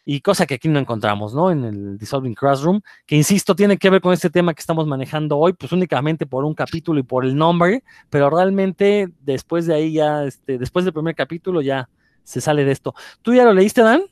[0.10, 1.52] y cosa que aquí no encontramos, ¿no?
[1.52, 5.38] En el Dissolving Classroom, que insisto, tiene que ver con este tema que estamos manejando
[5.38, 9.92] hoy, pues únicamente por un capítulo y por el nombre, pero realmente después de ahí
[9.92, 11.90] ya, este, después del primer capítulo ya
[12.24, 12.96] se sale de esto.
[13.22, 14.04] ¿Tú ya lo leíste, Dan?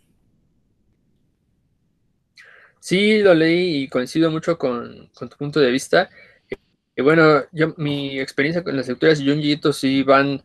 [2.82, 6.10] Sí, lo leí y coincido mucho con, tu punto de vista.
[6.94, 10.44] Y bueno, yo mi experiencia con las lecturas de Junji Ito sí van,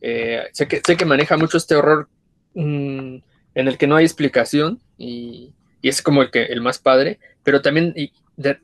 [0.00, 2.08] eh, sé, que, sé que maneja mucho este horror
[2.54, 3.22] en
[3.54, 7.62] el que no hay explicación y, y, es como el, que, el más padre, pero
[7.62, 7.94] también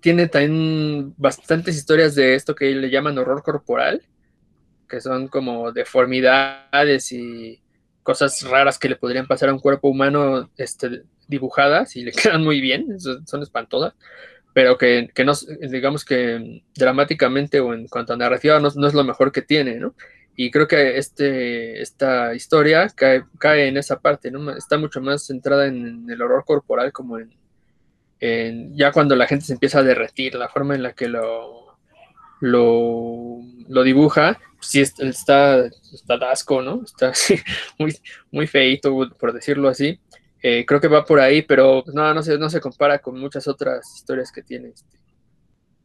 [0.00, 4.02] tiene también bastantes historias de esto que le llaman horror corporal,
[4.88, 7.60] que son como deformidades y
[8.02, 12.42] cosas raras que le podrían pasar a un cuerpo humano este, dibujadas y le quedan
[12.42, 13.94] muy bien, son espantosas,
[14.54, 15.34] pero que, que, no,
[15.70, 19.76] digamos que dramáticamente o en cuanto a narrativa no, no, es lo mejor que tiene,
[19.76, 19.94] ¿no?
[20.40, 24.52] Y creo que este, esta historia cae, cae en esa parte, ¿no?
[24.52, 29.54] Está mucho más centrada en el horror corporal, como en, ya cuando la gente se
[29.54, 31.76] empieza a derretir, la forma en la que lo,
[32.38, 36.84] lo, lo dibuja, sí está, está asco, ¿no?
[36.84, 37.40] Está así,
[37.76, 37.98] muy,
[38.30, 39.98] muy feito, por decirlo así.
[40.40, 43.18] Eh, creo que va por ahí, pero pues, no, no, se, no se compara con
[43.18, 44.97] muchas otras historias que tiene este,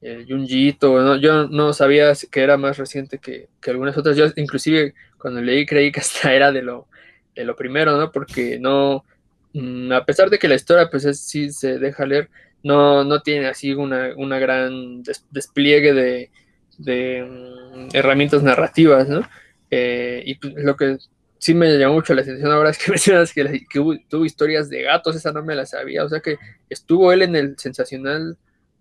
[0.04, 1.02] el Junjiito.
[1.02, 1.16] ¿no?
[1.18, 4.18] Yo no sabía que era más reciente que, que, algunas otras.
[4.18, 6.88] Yo inclusive cuando leí creí que hasta era de lo,
[7.36, 8.12] de lo primero, ¿no?
[8.12, 9.06] Porque no,
[9.54, 12.30] mmm, a pesar de que la historia pues es, sí se deja leer,
[12.64, 16.32] no, no tiene así una, una gran des, despliegue de,
[16.78, 19.22] de um, herramientas narrativas, ¿no?
[19.70, 20.98] Eh, y pues, lo que
[21.40, 24.70] sí me llamó mucho la atención ahora es que mencionas que, que hubo, tuvo historias
[24.70, 26.38] de gatos, esa no me la sabía, o sea que
[26.70, 28.38] estuvo él en el sensacional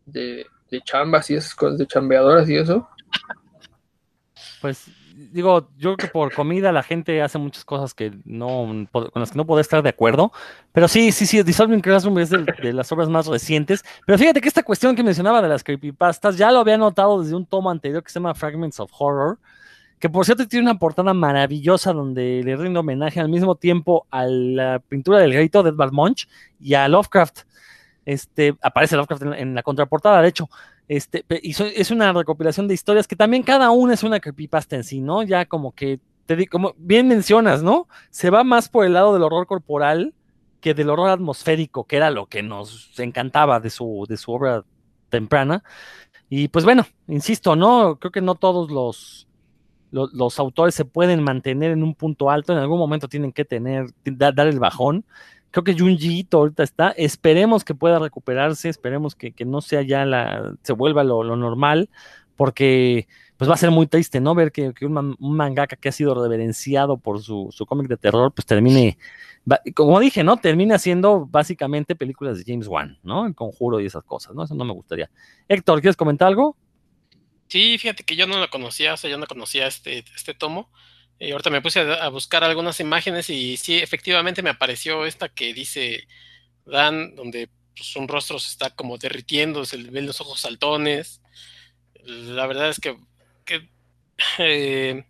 [0.07, 2.89] de, de chambas y esas cosas, de chambeadoras y eso.
[4.61, 4.89] Pues
[5.31, 9.33] digo, yo creo que por comida la gente hace muchas cosas que no, con las
[9.33, 10.33] que no puedo estar de acuerdo,
[10.73, 14.49] pero sí, sí, sí, Dissolving Classroom es de, las obras más recientes, pero fíjate que
[14.49, 18.03] esta cuestión que mencionaba de las creepypastas ya lo había notado desde un tomo anterior
[18.03, 19.39] que se llama Fragments of Horror,
[19.99, 24.25] que por cierto tiene una portada maravillosa donde le rinde homenaje al mismo tiempo a
[24.25, 27.41] la pintura del grito de Edvard Munch y a Lovecraft.
[28.05, 30.49] Este, aparece Lovecraft en la, en la contraportada, de hecho.
[30.89, 35.01] Este, es una recopilación de historias que también cada una es una creepypasta en sí,
[35.01, 35.23] ¿no?
[35.23, 37.89] Ya como que, te como bien mencionas, ¿no?
[38.11, 40.15] Se va más por el lado del horror corporal
[40.61, 44.65] que del horror atmosférico, que era lo que nos encantaba de su, de su obra
[45.09, 45.65] temprana.
[46.31, 47.97] Y pues bueno, insisto, ¿no?
[47.99, 49.29] Creo que no todos los,
[49.91, 53.87] los, autores se pueden mantener en un punto alto, en algún momento tienen que tener,
[54.05, 55.05] da, dar el bajón.
[55.53, 60.07] Creo que Junji ahorita está, esperemos que pueda recuperarse, esperemos que, que no sea ya
[60.07, 61.91] la, se vuelva lo, lo, normal,
[62.37, 64.35] porque pues va a ser muy triste, ¿no?
[64.35, 68.33] Ver que, que un, mangaka que ha sido reverenciado por su, su cómic de terror,
[68.33, 68.97] pues termine,
[69.75, 70.39] como dije, ¿no?
[70.39, 73.27] Termine haciendo básicamente películas de James Wan, ¿no?
[73.27, 74.45] El conjuro y esas cosas, ¿no?
[74.45, 75.11] Eso no me gustaría.
[75.49, 76.57] Héctor, ¿quieres comentar algo?
[77.49, 80.71] Sí, fíjate que yo no lo conocía, o sea, yo no conocía este, este tomo.
[81.23, 85.55] Y ahorita me puse a, buscar algunas imágenes y sí, efectivamente me apareció esta que
[85.55, 86.09] dice
[86.67, 91.23] Dan, donde pues, un rostro se está como derritiendo, se le ven los ojos saltones.
[92.05, 92.99] La verdad es que,
[94.39, 95.05] eh,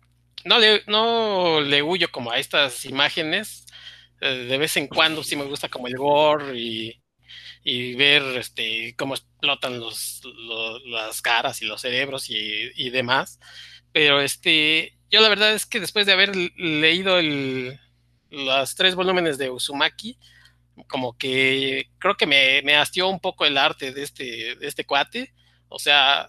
[0.45, 3.65] no, le, no le huyo como a estas imágenes.
[4.21, 7.01] Eh, de vez en cuando sí me gusta como el gore y,
[7.63, 10.21] y ver este, cómo explotan los,
[10.85, 13.39] las caras y los cerebros y, y, demás.
[13.93, 17.79] Pero este, yo la verdad es que después de haber leído el,
[18.29, 20.17] los tres volúmenes de Uzumaki,
[20.87, 24.85] como que creo que me, me hastió un poco el arte de este, de este
[24.85, 25.33] cuate.
[25.69, 26.27] O sea,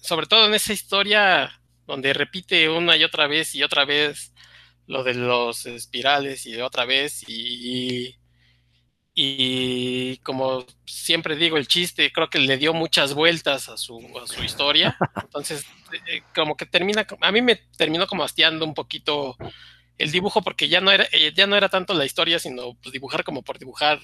[0.00, 4.32] sobre todo en esa historia donde repite una y otra vez y otra vez
[4.86, 8.19] lo de los espirales y otra vez y, y
[10.22, 14.42] como siempre digo, el chiste creo que le dio muchas vueltas a su, a su
[14.42, 14.96] historia.
[15.22, 15.66] Entonces,
[16.08, 19.36] eh, como que termina, a mí me terminó como hastiando un poquito
[19.98, 22.92] el dibujo porque ya no era, eh, ya no era tanto la historia, sino pues,
[22.92, 24.00] dibujar como por dibujar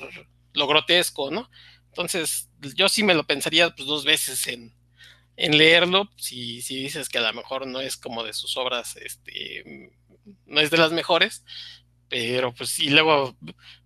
[0.53, 1.51] lo grotesco, ¿no?
[1.89, 4.75] Entonces, yo sí me lo pensaría pues, dos veces en,
[5.37, 8.97] en leerlo, si, si dices que a lo mejor no es como de sus obras,
[8.97, 9.93] este,
[10.47, 11.45] no es de las mejores,
[12.09, 13.37] pero pues si luego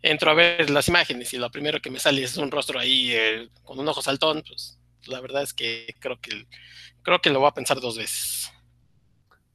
[0.03, 3.13] entro a ver las imágenes y lo primero que me sale es un rostro ahí
[3.13, 6.47] eh, con un ojo saltón, pues la verdad es que creo que
[7.03, 8.53] creo que lo voy a pensar dos veces.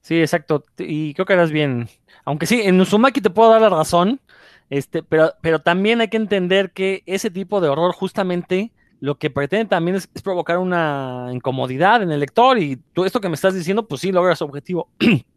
[0.01, 0.63] Sí, exacto.
[0.78, 1.89] Y creo que harás bien.
[2.26, 4.22] Aunque sí, en Uzumaki te puedo dar la razón,
[4.70, 9.30] este, pero, pero también hay que entender que ese tipo de horror justamente lo que
[9.30, 13.53] pretende también es, provocar una incomodidad en el lector y todo esto que me estás
[13.53, 14.89] diciendo, pues sí logra su objetivo.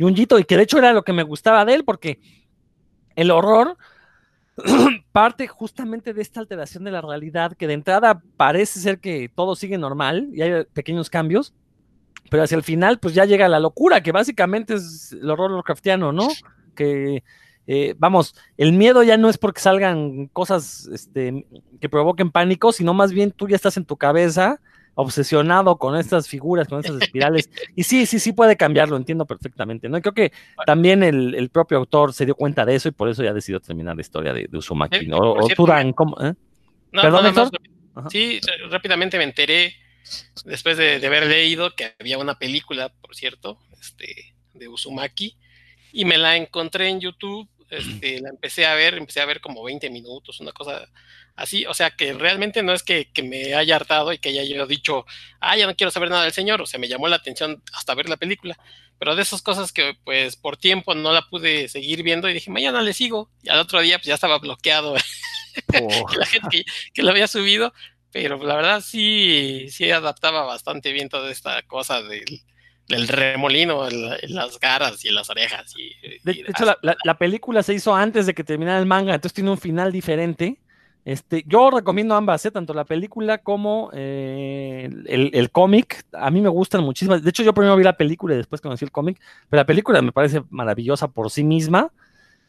[0.00, 2.20] y un Jito, y que de hecho era lo que me gustaba de él, porque
[3.16, 3.76] el horror
[5.12, 9.54] parte justamente de esta alteración de la realidad, que de entrada parece ser que todo
[9.56, 11.52] sigue normal y hay pequeños cambios,
[12.30, 16.12] pero hacia el final pues ya llega la locura, que básicamente es el horror Lovecraftiano,
[16.12, 16.28] ¿no?
[16.74, 17.22] Que
[17.66, 21.44] eh, vamos, el miedo ya no es porque salgan cosas este,
[21.78, 24.62] que provoquen pánico, sino más bien tú ya estás en tu cabeza
[25.00, 27.50] obsesionado con estas figuras, con estas espirales.
[27.76, 29.88] Y sí, sí, sí puede cambiarlo, entiendo perfectamente.
[29.88, 30.00] ¿no?
[30.00, 30.32] creo que
[30.66, 33.96] también el, propio autor se dio cuenta de eso y por eso ya decidió terminar
[33.96, 35.06] la historia de, de Uzumaki.
[35.06, 35.18] ¿no?
[35.18, 36.16] O, tú, Dan, ¿cómo?
[36.20, 36.34] Eh?
[36.92, 37.50] ¿Perdón,
[38.10, 38.40] Sí,
[38.70, 39.74] rápidamente me enteré,
[40.44, 45.36] después de, haber leído, que había una película, por cierto, este, de Uzumaki,
[45.92, 49.62] y me la encontré en YouTube, este, la empecé a ver, empecé a ver como
[49.62, 50.88] 20 minutos, una cosa
[51.40, 54.66] así, o sea que realmente no es que, me haya hartado y que haya yo
[54.66, 55.06] dicho,
[55.40, 57.94] ah, ya no quiero saber nada del señor, o sea, me llamó la atención hasta
[57.94, 58.58] ver la película,
[58.98, 62.50] pero de esas cosas que pues por tiempo no la pude seguir viendo y dije,
[62.50, 64.94] mañana le sigo, y al otro día pues ya estaba bloqueado
[65.82, 66.06] oh.
[66.16, 67.72] la gente que, que lo había subido,
[68.12, 72.42] pero la verdad sí, sí adaptaba bastante bien toda esta cosa del
[72.90, 75.72] el remolino en, las caras y las orejas.
[75.76, 79.50] Y, de, hecho, la, película se hizo antes de que terminara el manga, entonces tiene
[79.50, 80.58] un final diferente.
[81.10, 82.52] Este, yo recomiendo ambas, ¿eh?
[82.52, 86.04] tanto la película como eh, el, cómic.
[86.12, 87.18] A mí me gustan muchísimo.
[87.18, 90.00] De hecho, yo primero vi la película y después conocí el cómic, pero la película
[90.02, 91.90] me parece maravillosa por sí misma.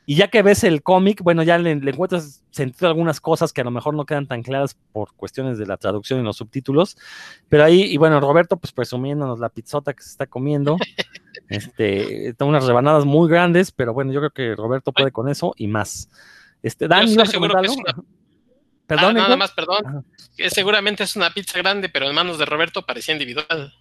[0.05, 3.63] Y ya que ves el cómic, bueno, ya le, encuentras sentido algunas cosas que a
[3.63, 6.99] lo mejor no quedan tan claras por cuestiones de la traducción y los subtítulos.
[7.49, 10.77] Pero ahí, y bueno, Roberto, pues presumiéndonos la pizzota que se está comiendo.
[11.49, 15.65] este, unas rebanadas muy grandes, pero bueno, yo creo que Roberto puede con eso y
[15.65, 16.09] más.
[16.61, 17.73] Este, Dan, ¿ibas a comentar algo?
[18.91, 20.05] Perdón, ah, nada más, perdón.
[20.35, 23.73] Que seguramente es una pizza grande, pero en manos de Roberto parecía individual.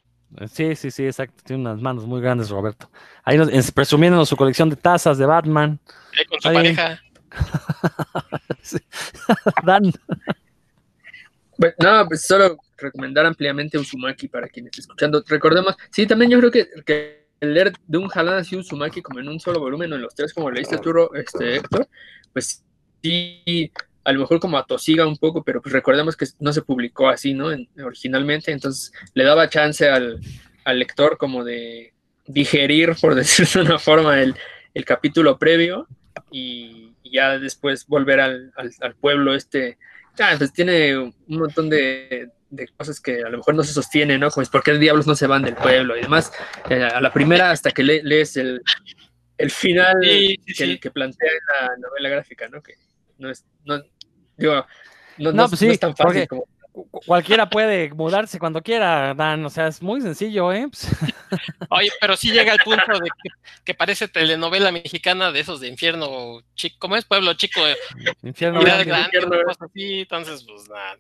[0.53, 1.43] Sí, sí, sí, exacto.
[1.45, 2.89] Tiene unas manos muy grandes, Roberto.
[3.25, 5.81] Ahí nos, presumiendo su colección de tazas de Batman.
[6.17, 7.03] Ahí con su pareja.
[9.65, 9.93] Dan.
[11.59, 15.25] no, pues solo recomendar ampliamente Uzumaki para quienes estén escuchando.
[15.27, 19.29] Recordemos, sí, también yo creo que, que leer de un jalán así Uzumaki como en
[19.29, 21.89] un solo volumen o en los tres como leíste tú, este, Héctor,
[22.33, 22.65] pues
[23.03, 23.73] sí
[24.11, 27.33] a lo mejor como atosiga un poco, pero pues recordemos que no se publicó así,
[27.33, 27.51] ¿no?
[27.85, 30.21] originalmente, entonces le daba chance al,
[30.67, 31.93] lector como de
[32.27, 34.35] digerir, por decirlo de una forma, el,
[34.85, 35.87] capítulo previo
[36.31, 38.53] y, ya después volver al,
[39.01, 39.79] pueblo este.
[40.17, 42.31] Ya, pues tiene un montón de,
[42.77, 44.31] cosas que a lo mejor no se sostienen, ¿no?
[44.31, 46.33] Como es por qué diablos no se van del pueblo y demás.
[46.69, 48.63] Eh, a la primera, hasta que lees el,
[49.49, 52.63] final que, que, plantea en la novela gráfica, ¿no?
[52.63, 52.75] Que
[53.19, 53.83] no es, no,
[54.41, 54.67] digo,
[55.19, 56.47] no, pues es tan fácil como...
[56.73, 60.69] Cualquiera puede mudarse cuando quiera, Dan, o sea, es muy sencillo, ¿eh?
[60.69, 60.89] Pues
[61.71, 63.09] Oye, pero sí llega el punto de
[63.65, 67.05] que, parece telenovela mexicana de esos de infierno chico, ¿cómo es?
[67.05, 67.61] Pueblo chico,
[68.23, 70.97] infierno grande, así, entonces, pues nada.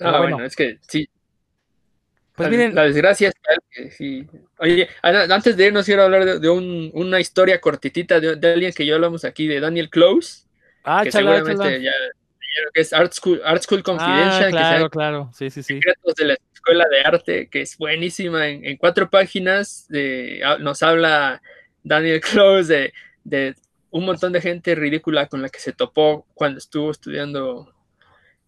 [0.00, 0.44] Ah, bueno.
[0.44, 1.08] es que sí.
[2.34, 3.34] Pues la, miren, la desgracia es
[3.70, 4.26] que sí.
[4.58, 9.24] Oye, antes de irnos quiero hablar de, una historia cortitita de, alguien que yo hablamos
[9.24, 10.46] aquí, de Daniel Close
[10.84, 11.92] Ah, que seguramente ya
[12.72, 14.44] que es Art School, Art School Confidential.
[14.44, 15.74] Ah, claro, claro, sí, sí, sí.
[15.74, 18.48] Secretos de la Escuela de Arte, que es buenísima.
[18.48, 21.42] En, cuatro páginas de, nos habla
[21.82, 22.92] Daniel Close
[23.24, 23.54] de,
[23.90, 27.72] un montón de gente ridícula con la que se topó cuando estuvo estudiando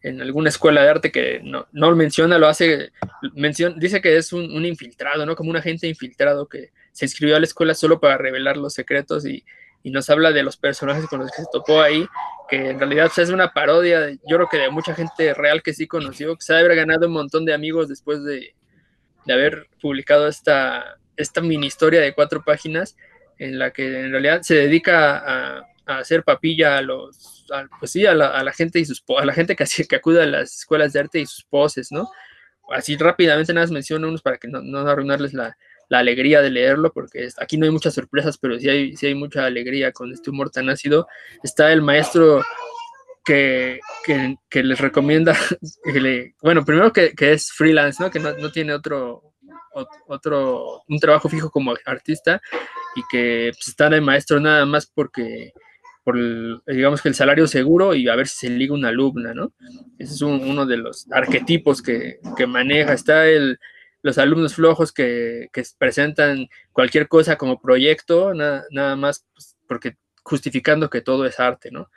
[0.01, 2.93] en alguna escuela de arte que no, no menciona, lo hace,
[3.35, 5.35] menciona, dice que es un, un, infiltrado, ¿no?
[5.35, 9.25] Como un agente infiltrado que se inscribió a la escuela solo para revelar los secretos
[9.25, 9.45] y
[9.85, 12.09] y nos habla de los personajes con los que se topó ahí,
[12.49, 15.87] que en realidad es una parodia, yo creo que de mucha gente real que sí
[15.87, 18.55] conoció, que se ha haber ganado un montón de amigos después de,
[19.29, 22.97] haber publicado esta, esta mini historia de cuatro páginas,
[23.39, 27.47] en la que en realidad se dedica a, hacer papilla a los,
[27.79, 30.61] pues sí, a la, gente y sus, a la gente que, que acude a las
[30.61, 32.09] escuelas de arte y sus poses, ¿no?
[32.71, 35.59] Así rápidamente nada más menciono unos para que no, no arruinarles la,
[35.89, 39.15] la alegría de leerlo, porque aquí no hay muchas sorpresas, pero sí hay, sí hay
[39.15, 41.07] mucha alegría con este humor tan ácido.
[41.43, 42.43] Está el maestro
[43.25, 45.35] que, que, les recomienda,
[46.43, 48.11] bueno, primero que, es freelance, ¿no?
[48.11, 49.35] que no, tiene otro,
[50.07, 52.41] otro, un trabajo fijo como artista
[52.95, 55.53] y que pues, está de maestro nada más porque
[56.05, 56.17] por
[56.67, 59.55] digamos que el salario seguro y a ver si se liga una alumna, ¿no?
[59.99, 62.93] Ese es uno de los arquetipos que, que maneja.
[62.93, 63.59] Está el,
[64.05, 65.49] los alumnos flojos que,
[65.79, 71.91] presentan cualquier cosa como proyecto, nada, más pues, porque justificando que todo es arte, ¿no?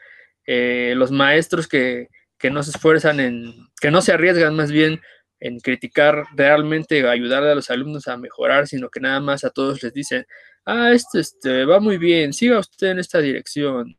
[0.45, 2.07] Eh, los maestros que,
[2.49, 5.01] no se esfuerzan en, que no se arriesgan más bien
[5.41, 9.83] en criticar realmente, ayudar a los alumnos a mejorar, sino que nada más a todos
[9.83, 10.25] les dicen,
[10.65, 13.97] ah, esto este, va muy bien, siga usted en esta dirección.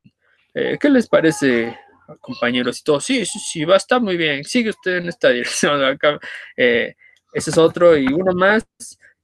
[0.54, 1.78] Eh, ¿Qué les parece,
[2.22, 2.80] compañeros?
[2.80, 5.84] Y todos, sí, sí, sí, va, está muy bien, sigue usted en esta dirección.
[5.84, 6.18] Acá,
[6.56, 6.94] eh,
[7.32, 8.64] ese es otro y uno más.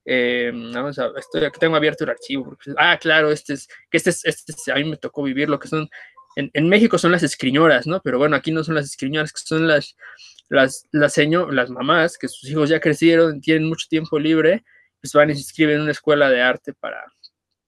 [0.06, 2.56] Eh, vamos a, estoy aquí tengo abierto el archivo.
[2.76, 5.68] ah, claro, este es, que este es, este a mí me tocó vivir lo que
[5.68, 5.88] son,
[6.36, 8.00] en, en, México son las escriñoras, ¿no?
[8.02, 9.96] Pero bueno, aquí no son las escriñoras, que son las,
[10.48, 14.64] las, las, señor, las mamás, que sus hijos ya crecieron, tienen mucho tiempo libre,
[15.00, 17.02] pues van y se inscriben en una escuela de arte para,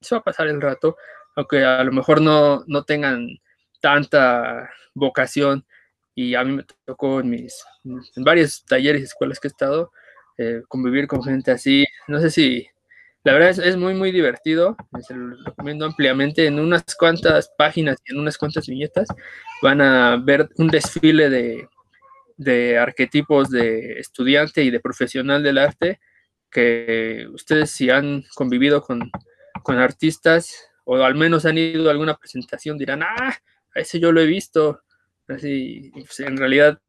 [0.01, 0.95] se va a pasar el rato,
[1.35, 3.27] aunque a lo mejor no, no tengan
[3.81, 5.65] tanta vocación
[6.13, 9.91] y a mí me tocó en mis en varios talleres y escuelas que he estado
[10.37, 12.67] eh, convivir con gente así no sé si
[13.23, 15.13] la verdad es, es, muy muy divertido se
[15.45, 19.07] recomiendo ampliamente en unas cuantas páginas y en unas cuantas viñetas
[19.61, 21.67] van a ver un desfile de,
[22.37, 25.99] de arquetipos de estudiante y de profesional del arte
[26.49, 29.11] que ustedes si han convivido con
[29.67, 33.35] con artistas, o al menos han ido a alguna presentación, dirán, ah,
[33.75, 34.81] a ese yo lo he visto.
[35.27, 36.79] Así, pues, en realidad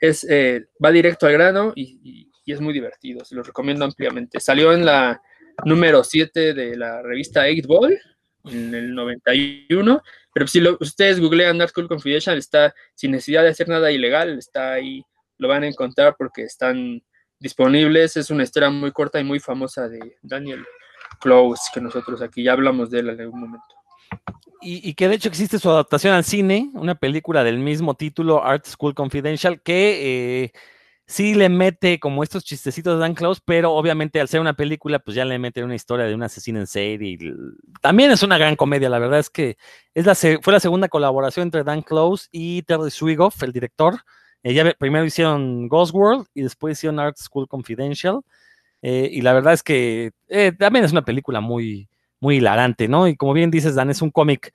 [0.00, 4.40] es, eh, va directo al grano y, es muy divertido, se lo recomiendo ampliamente.
[4.40, 5.20] Salió en la
[5.64, 7.98] número 7 de la revista 8 Ball
[8.44, 10.02] en el 91,
[10.34, 14.72] pero si ustedes googlean Art School Confidential, está sin necesidad de hacer nada ilegal, está
[14.74, 15.02] ahí,
[15.38, 17.02] lo van a encontrar porque están
[17.38, 18.16] disponibles.
[18.16, 20.64] Es una historia muy corta y muy famosa de Daniel
[21.20, 23.66] Close, que nosotros aquí ya hablamos de él en algún momento.
[24.66, 28.64] Y, que de hecho existe su adaptación al cine, una película del mismo título, Art
[28.64, 30.52] School Confidential, que eh,
[31.06, 34.98] sí le mete como estos chistecitos de Dan Close, pero obviamente al ser una película,
[34.98, 37.10] pues ya le mete una historia de un asesino en serie.
[37.10, 37.18] Y
[37.80, 39.56] también es una gran comedia, la verdad es que
[39.94, 44.00] es la, fue la segunda colaboración entre Dan Close y Terry Swigoff, el director.
[44.42, 48.20] Eh, primero hicieron Ghost World y después hicieron Art School Confidential.
[48.82, 51.88] Eh, y la verdad es que eh, también es una película muy,
[52.20, 53.08] muy hilarante, ¿no?
[53.08, 54.52] Y como bien dices, Dan, es un cómic,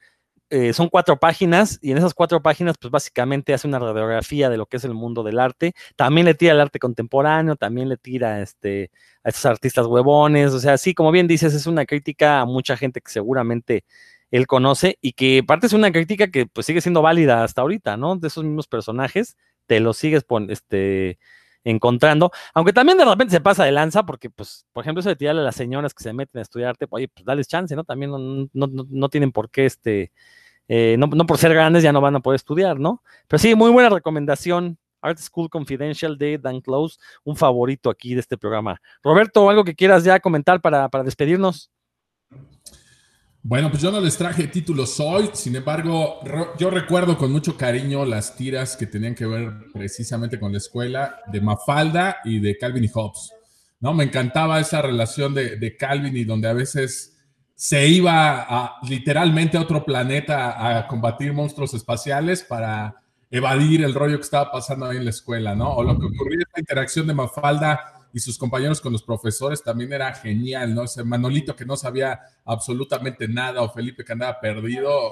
[0.49, 4.57] eh, son cuatro páginas, y en esas cuatro páginas, pues básicamente hace una radiografía de
[4.57, 5.73] lo que es el mundo del arte.
[5.95, 8.91] También le tira al arte contemporáneo, también le tira este,
[9.23, 10.53] a estos artistas huevones.
[10.53, 13.83] O sea, sí, como bien dices, es una crítica a mucha gente que seguramente
[14.31, 17.97] él conoce y que parte es una crítica que pues sigue siendo válida hasta ahorita,
[17.97, 18.15] ¿no?
[18.15, 19.37] De esos mismos personajes,
[19.67, 21.19] te los sigues pon, este,
[21.63, 25.15] encontrando, aunque también de repente se pasa de lanza, porque, pues, por ejemplo, eso de
[25.15, 27.83] tirarle a las señoras que se meten a estudiarte, pues, oye, pues dales chance, ¿no?
[27.83, 30.11] También no, no, no tienen por qué, este,
[30.67, 33.03] eh, no, no, por ser grandes ya no van a poder estudiar, ¿no?
[33.27, 34.77] Pero sí, muy buena recomendación.
[35.01, 38.81] Art School Confidential de Dan Close, un favorito aquí de este programa.
[39.01, 41.71] Roberto, algo que quieras ya comentar para, para despedirnos.
[43.49, 46.19] Bueno, pues yo no les traje títulos hoy, sin embargo,
[46.59, 51.15] yo recuerdo con mucho cariño las tiras que tenían que ver precisamente con la escuela
[51.25, 53.33] de Mafalda y de Calvin y Hobbes.
[53.79, 53.95] ¿no?
[53.95, 57.17] Me encantaba esa relación de, Calvin y donde a veces
[57.55, 62.97] se iba literalmente a otro planeta a combatir monstruos espaciales para
[63.31, 65.73] evadir el rollo que estaba pasando ahí en la escuela, ¿no?
[65.73, 69.93] O lo que ocurría, esta interacción de Mafalda y sus compañeros con los profesores también
[69.93, 70.83] era genial, ¿no?
[70.83, 75.11] Ese Manolito que no sabía absolutamente nada o Felipe que andaba perdido,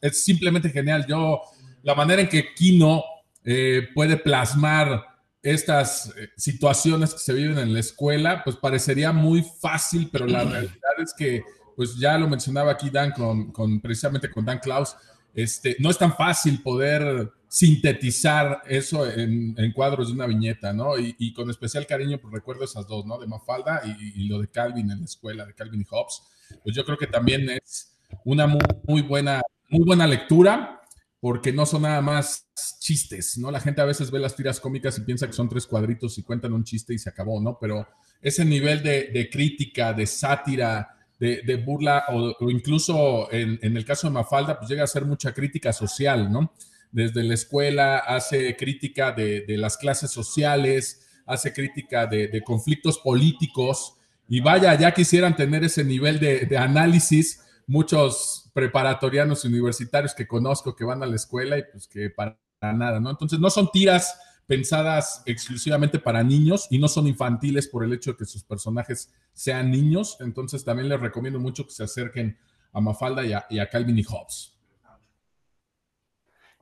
[0.00, 1.06] es simplemente genial.
[1.06, 1.40] Yo,
[1.82, 3.02] la manera en que Kino
[3.44, 5.06] eh, puede plasmar
[5.42, 10.44] estas eh, situaciones que se viven en la escuela, pues parecería muy fácil, pero la
[10.44, 11.42] realidad es que,
[11.74, 14.94] pues ya lo mencionaba aquí Dan con, con precisamente con Dan Klaus,
[15.34, 20.92] este, no es tan fácil poder sintetizar eso en, cuadros de una viñeta, ¿no?
[20.96, 23.18] Y, con especial cariño, pues recuerdo esas dos, ¿no?
[23.18, 26.22] De Mafalda y, lo de Calvin en la escuela, de Calvin y Hobbes.
[26.62, 30.80] Pues yo creo que también es una muy, buena, muy buena lectura,
[31.18, 32.46] porque no son nada más
[32.78, 33.50] chistes, ¿no?
[33.50, 36.22] La gente a veces ve las tiras cómicas y piensa que son tres cuadritos y
[36.22, 37.58] cuentan un chiste y se acabó, ¿no?
[37.60, 37.86] Pero
[38.22, 44.58] ese nivel de crítica, de sátira, de, burla o, incluso en, el caso de Mafalda,
[44.58, 46.52] pues llega a ser mucha crítica social, ¿no?
[46.92, 53.96] Desde la escuela hace crítica de, las clases sociales, hace crítica de, conflictos políticos
[54.28, 60.84] Y vaya, ya quisieran tener ese nivel de, análisis muchos preparatorianos universitarios que conozco que
[60.84, 63.10] van a la escuela y pues que para nada, ¿no?
[63.10, 64.18] Entonces no son tiras
[64.48, 69.12] pensadas exclusivamente para niños y no son infantiles por el hecho de que sus personajes
[69.32, 70.16] sean niños.
[70.18, 72.36] Entonces también les recomiendo mucho que se acerquen
[72.72, 74.59] a Mafalda y a Calvin y Hobbes.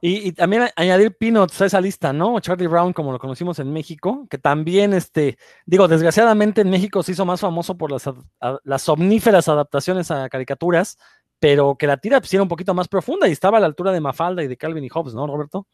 [0.00, 2.38] Y, y, también añadir Peanuts a esa lista, ¿no?
[2.38, 7.12] Charlie Brown, como lo conocimos en México, que también, este, digo, desgraciadamente en México se
[7.12, 8.14] hizo más famoso por las, a,
[8.62, 10.98] las omníferas adaptaciones a caricaturas,
[11.40, 13.90] pero que la tira pues, era un poquito más profunda y estaba a la altura
[13.90, 15.66] de Mafalda y de Calvin y Hobbes, ¿no, Roberto?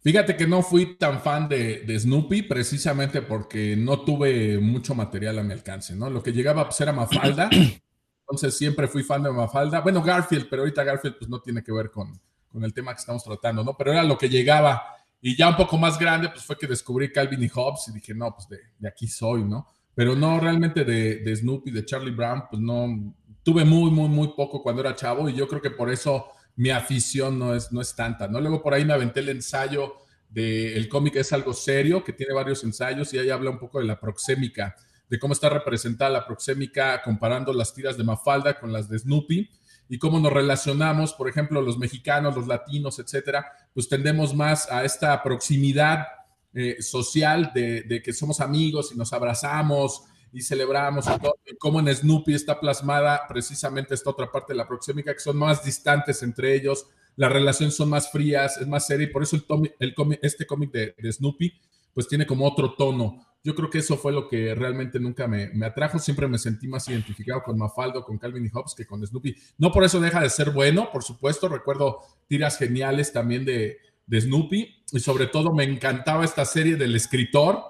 [0.00, 5.38] Fíjate que no fui tan fan de, de, Snoopy precisamente porque no tuve mucho material
[5.38, 6.08] a mi alcance, ¿no?
[6.08, 7.50] Lo que llegaba pues era Mafalda,
[8.20, 9.80] entonces siempre fui fan de Mafalda.
[9.80, 13.00] Bueno, Garfield, pero ahorita Garfield pues no tiene que ver con, con el tema que
[13.00, 13.76] estamos tratando, ¿no?
[13.76, 14.82] Pero era lo que llegaba.
[15.20, 18.14] Y ya un poco más grande, pues fue que descubrí Calvin y Hobbes y dije,
[18.14, 19.66] no, pues de, aquí soy, ¿no?
[19.94, 24.28] Pero no realmente de, de, Snoopy, de Charlie Brown, pues no, tuve muy, muy, muy
[24.36, 26.26] poco cuando era chavo y yo creo que por eso
[26.56, 28.40] mi afición no es, no es tanta, ¿no?
[28.40, 29.94] Luego por ahí me aventé el ensayo
[30.28, 33.78] del de cómic Es algo serio, que tiene varios ensayos y ahí habla un poco
[33.78, 34.74] de la proxémica,
[35.08, 39.48] de cómo está representada la proxémica comparando las tiras de Mafalda con las de Snoopy
[39.88, 44.84] y cómo nos relacionamos, por ejemplo, los mexicanos, los latinos, etcétera, pues tendemos más a
[44.84, 46.06] esta proximidad
[46.52, 52.58] eh, social de, que somos amigos y nos abrazamos y celebramos y en Snoopy está
[52.58, 57.32] plasmada precisamente esta otra parte de la proxémica, que son más distantes entre ellos, las
[57.32, 61.12] relaciones son más frías, es más seria, y por eso el, este cómic de, de
[61.12, 61.52] Snoopy,
[61.94, 63.26] pues tiene como otro tono.
[63.46, 66.00] Yo creo que eso fue lo que realmente nunca me, me, atrajo.
[66.00, 69.36] Siempre me sentí más identificado con Mafaldo, con Calvin y Hobbes que con Snoopy.
[69.56, 71.48] No por eso deja de ser bueno, por supuesto.
[71.48, 74.82] Recuerdo tiras geniales también de, de Snoopy.
[74.90, 77.62] Y sobre todo me encantaba esta serie del escritor,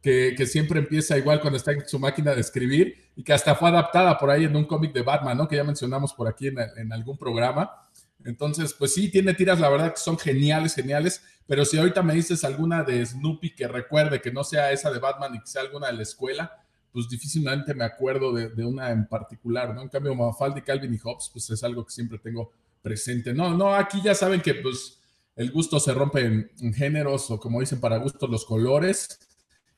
[0.00, 3.56] que, que, siempre empieza igual cuando está en su máquina de escribir y que hasta
[3.56, 5.48] fue adaptada por ahí en un cómic de Batman, ¿no?
[5.48, 7.83] Que ya mencionamos por aquí en, en algún programa.
[8.24, 11.22] Entonces, pues sí, tiene tiras, la verdad, que son geniales, geniales.
[11.46, 14.98] Pero si ahorita me dices alguna de Snoopy que recuerde que no sea esa de
[14.98, 16.52] Batman y que sea alguna de la escuela,
[16.90, 19.82] pues difícilmente me acuerdo de, de una en particular, ¿no?
[19.82, 23.34] En cambio, Mafalda y Calvin y Hobbes, pues es algo que siempre tengo presente.
[23.34, 25.00] No, no, aquí ya saben que pues
[25.36, 29.18] el gusto se rompe en, en géneros o como dicen para gustos los colores.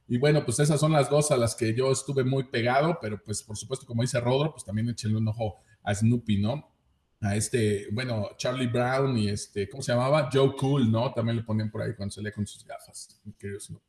[0.08, 3.20] Y bueno, pues esas son las dos a las que yo estuve muy pegado, pero
[3.24, 6.75] pues por supuesto, como dice Rodro, pues también échenle un ojo a Snoopy, ¿no?
[7.20, 10.28] A este, bueno, Charlie Brown y este, ¿cómo se llamaba?
[10.32, 11.12] Joe Cool, ¿no?
[11.12, 13.84] También le ponían por ahí cuando salía con sus gafas, mi querido Snoopy.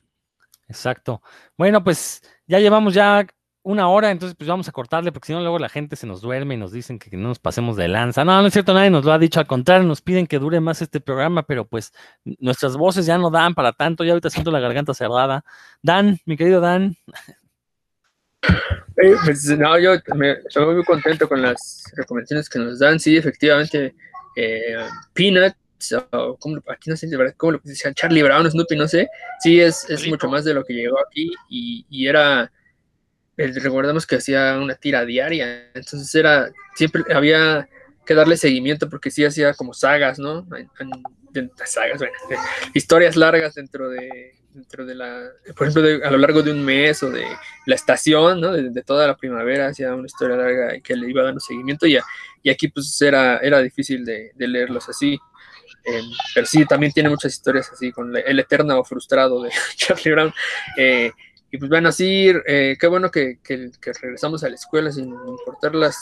[0.68, 1.22] Exacto.
[1.56, 3.26] Bueno, pues ya llevamos ya
[3.62, 6.22] una hora, entonces pues vamos a cortarle, porque si no luego la gente se nos
[6.22, 8.24] duerme y nos dicen que no nos pasemos de lanza.
[8.24, 10.60] No, no es cierto, nadie nos lo ha dicho, al contrario, nos piden que dure
[10.60, 11.92] más este programa, pero pues
[12.24, 15.44] nuestras voces ya no dan para tanto, ya ahorita siento la garganta cerrada.
[15.82, 16.96] Dan, mi querido Dan.
[18.42, 22.98] Eh, pues, no, yo me, estoy muy contento con las recomendaciones que nos dan.
[22.98, 23.94] Sí, efectivamente,
[24.36, 24.76] eh,
[25.12, 25.56] Peanuts,
[26.12, 29.08] o como, aquí no sé cómo lo decían, Charlie Brown, Snoopy, no sé.
[29.40, 32.50] Sí, es, es mucho más de lo que llegó aquí y, y era.
[33.36, 36.50] Recordamos que hacía una tira diaria, entonces era.
[36.74, 37.68] Siempre había
[38.04, 40.44] que darle seguimiento porque sí hacía como sagas, ¿no?
[40.56, 40.68] En,
[41.34, 42.14] en, sagas, bueno,
[42.74, 46.64] historias largas dentro de, dentro de la, por ejemplo, de, a lo largo de un
[46.64, 47.24] mes o de
[47.66, 48.52] la estación, ¿no?
[48.52, 51.98] De, de, toda la primavera, hacía una historia larga que le iba dando seguimiento y,
[52.42, 55.18] y aquí pues era, era difícil de, de leerlos así.
[55.84, 56.02] Eh,
[56.34, 60.34] pero sí, también tiene muchas historias así, con el eterno frustrado de Charlie Brown.
[60.76, 61.12] Eh,
[61.50, 65.06] y pues bueno, así, eh, qué bueno que, que, que, regresamos a la escuela sin
[65.06, 65.96] importar las,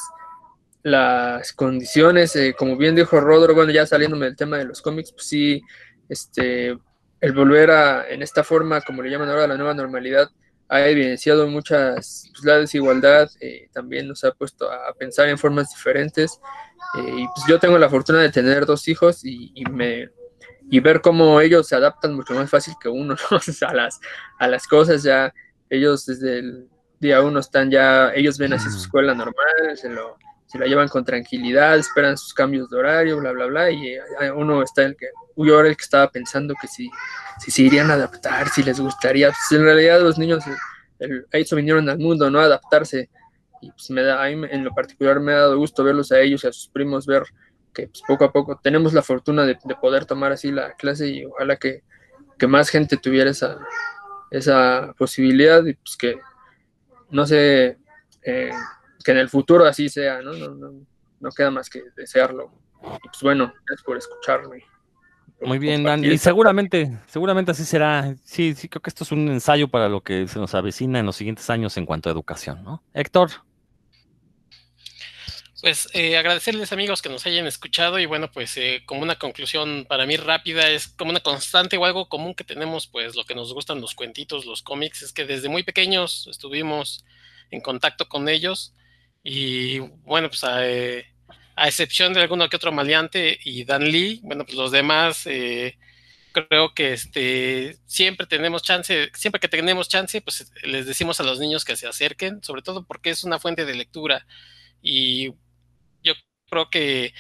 [0.82, 2.34] las condiciones.
[2.34, 5.62] Eh, como bien dijo Rodro, bueno, ya saliéndome del tema de los cómics, pues sí,
[6.08, 6.76] este,
[7.20, 10.30] el volver a, en esta forma, como le llaman ahora, la nueva normalidad,
[10.68, 15.70] ha evidenciado muchas, pues, la desigualdad, eh, también nos ha puesto a, pensar en formas
[15.70, 16.40] diferentes.
[16.98, 20.10] Eh, y pues yo tengo la fortuna de tener dos hijos y, y, me,
[20.70, 23.38] y ver cómo ellos se adaptan mucho más fácil que uno ¿no?
[23.68, 24.00] a, las,
[24.38, 25.02] a las cosas.
[25.02, 25.32] Ya
[25.70, 26.68] ellos desde el
[26.98, 30.16] día uno están ya, ellos ven así su escuela normal, se lo,
[30.46, 33.96] se la llevan con tranquilidad, esperan sus cambios de horario, bla, bla, bla, y
[34.34, 36.88] uno está el que, yo era el que estaba pensando que si,
[37.38, 40.44] si se irían a adaptar, si les gustaría, pues en realidad los niños,
[40.98, 42.40] el, a eso vinieron al mundo, ¿no?
[42.40, 43.10] Adaptarse,
[43.60, 46.20] y pues me da, a mí en lo particular me ha dado gusto verlos a
[46.20, 47.24] ellos y a sus primos, ver
[47.74, 51.08] que pues, poco a poco tenemos la fortuna de, de, poder tomar así la clase
[51.08, 51.82] y ojalá que,
[52.38, 53.58] que más gente tuviera esa,
[54.30, 56.18] esa posibilidad y pues que,
[57.10, 57.78] no sé,
[58.22, 58.50] eh,
[59.06, 60.32] que en el futuro así sea, ¿no?
[60.32, 60.84] No, no,
[61.20, 62.50] no queda más que desearlo.
[62.82, 64.64] Y pues bueno, gracias por escucharme.
[65.42, 66.04] Muy bien, Dan.
[66.04, 68.16] Y seguramente, seguramente así será.
[68.24, 71.06] Sí, sí, creo que esto es un ensayo para lo que se nos avecina en
[71.06, 72.82] los siguientes años en cuanto a educación, ¿no?
[72.94, 73.30] Héctor.
[75.60, 79.86] Pues eh, agradecerles amigos que nos hayan escuchado y bueno, pues eh, como una conclusión
[79.88, 83.36] para mí rápida, es como una constante o algo común que tenemos, pues lo que
[83.36, 87.04] nos gustan los cuentitos, los cómics, es que desde muy pequeños estuvimos
[87.50, 88.74] en contacto con ellos
[89.26, 91.06] y bueno, pues a, eh,
[91.56, 95.26] a excepción de alguno que otro maleante y Dan Lee, bueno, pues los demás
[96.44, 101.38] creo que este siempre tenemos chance, siempre que tenemos chance, pues les decimos a los
[101.38, 104.26] niños que se acerquen, sobre todo porque es una fuente de lectura.
[104.82, 105.28] Y
[106.02, 106.14] yo
[106.50, 107.14] creo que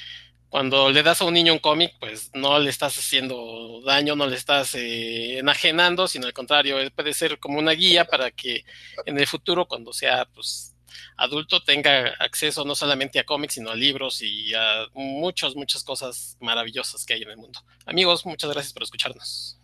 [0.48, 4.26] cuando le das a un niño un cómic, pues no le estás haciendo daño, no
[4.26, 8.64] le estás eh, enajenando, sino al contrario, puede ser como una guía para que
[9.06, 10.75] en el futuro, cuando sea pues
[11.16, 16.36] adulto, tenga acceso no solamente a cómics, sino a libros y a muchas, muchas cosas
[16.40, 17.60] maravillosas que hay en el mundo.
[17.84, 19.58] Amigos, muchas gracias por escucharnos.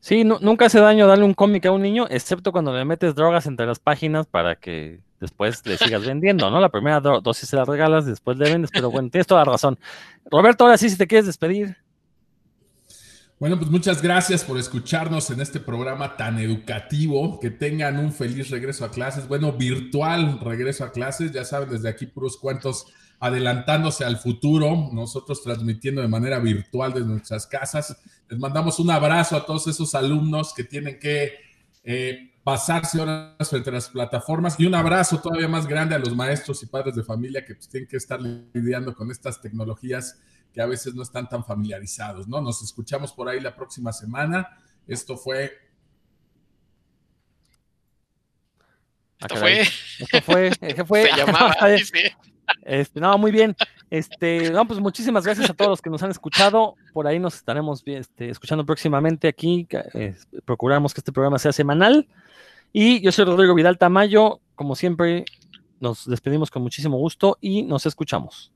[0.00, 3.46] Sí, nunca hace daño darle un cómic a un niño, excepto cuando le metes drogas
[3.46, 6.60] entre las páginas para que después le sigas vendiendo, ¿no?
[6.60, 9.78] La primera dosis se la regalas, después le vendes, pero bueno, tienes toda la razón.
[10.30, 11.76] Roberto, ahora sí, si te quieres despedir.
[13.40, 17.38] Bueno, pues muchas gracias por escucharnos en este programa tan educativo.
[17.38, 21.30] Que tengan un feliz regreso a clases, bueno, virtual regreso a clases.
[21.30, 22.86] Ya saben, desde aquí puros cuentos
[23.20, 27.96] adelantándose al futuro, nosotros transmitiendo de manera virtual desde nuestras casas.
[28.28, 31.34] Les mandamos un abrazo a todos esos alumnos que tienen que
[31.84, 36.14] eh, pasarse horas frente a las plataformas y un abrazo todavía más grande a los
[36.14, 40.18] maestros y padres de familia que pues, tienen que estar lidiando con estas tecnologías
[40.52, 42.40] que a veces no están tan familiarizados, ¿no?
[42.40, 44.48] Nos escuchamos por ahí la próxima semana.
[44.86, 45.52] Esto fue...
[49.20, 49.60] Esto fue...
[49.60, 50.50] Esto fue...
[50.60, 51.02] ¿Qué fue?
[51.10, 51.54] Se llamaba...
[52.62, 53.54] Este, no, muy bien.
[53.90, 56.76] Este, no, pues muchísimas gracias a todos los que nos han escuchado.
[56.92, 59.66] Por ahí nos estaremos este, escuchando próximamente aquí.
[59.94, 60.14] Eh,
[60.44, 62.08] procuramos que este programa sea semanal.
[62.72, 64.40] Y yo soy Rodrigo Vidal Tamayo.
[64.54, 65.24] Como siempre,
[65.80, 68.52] nos despedimos con muchísimo gusto y nos escuchamos.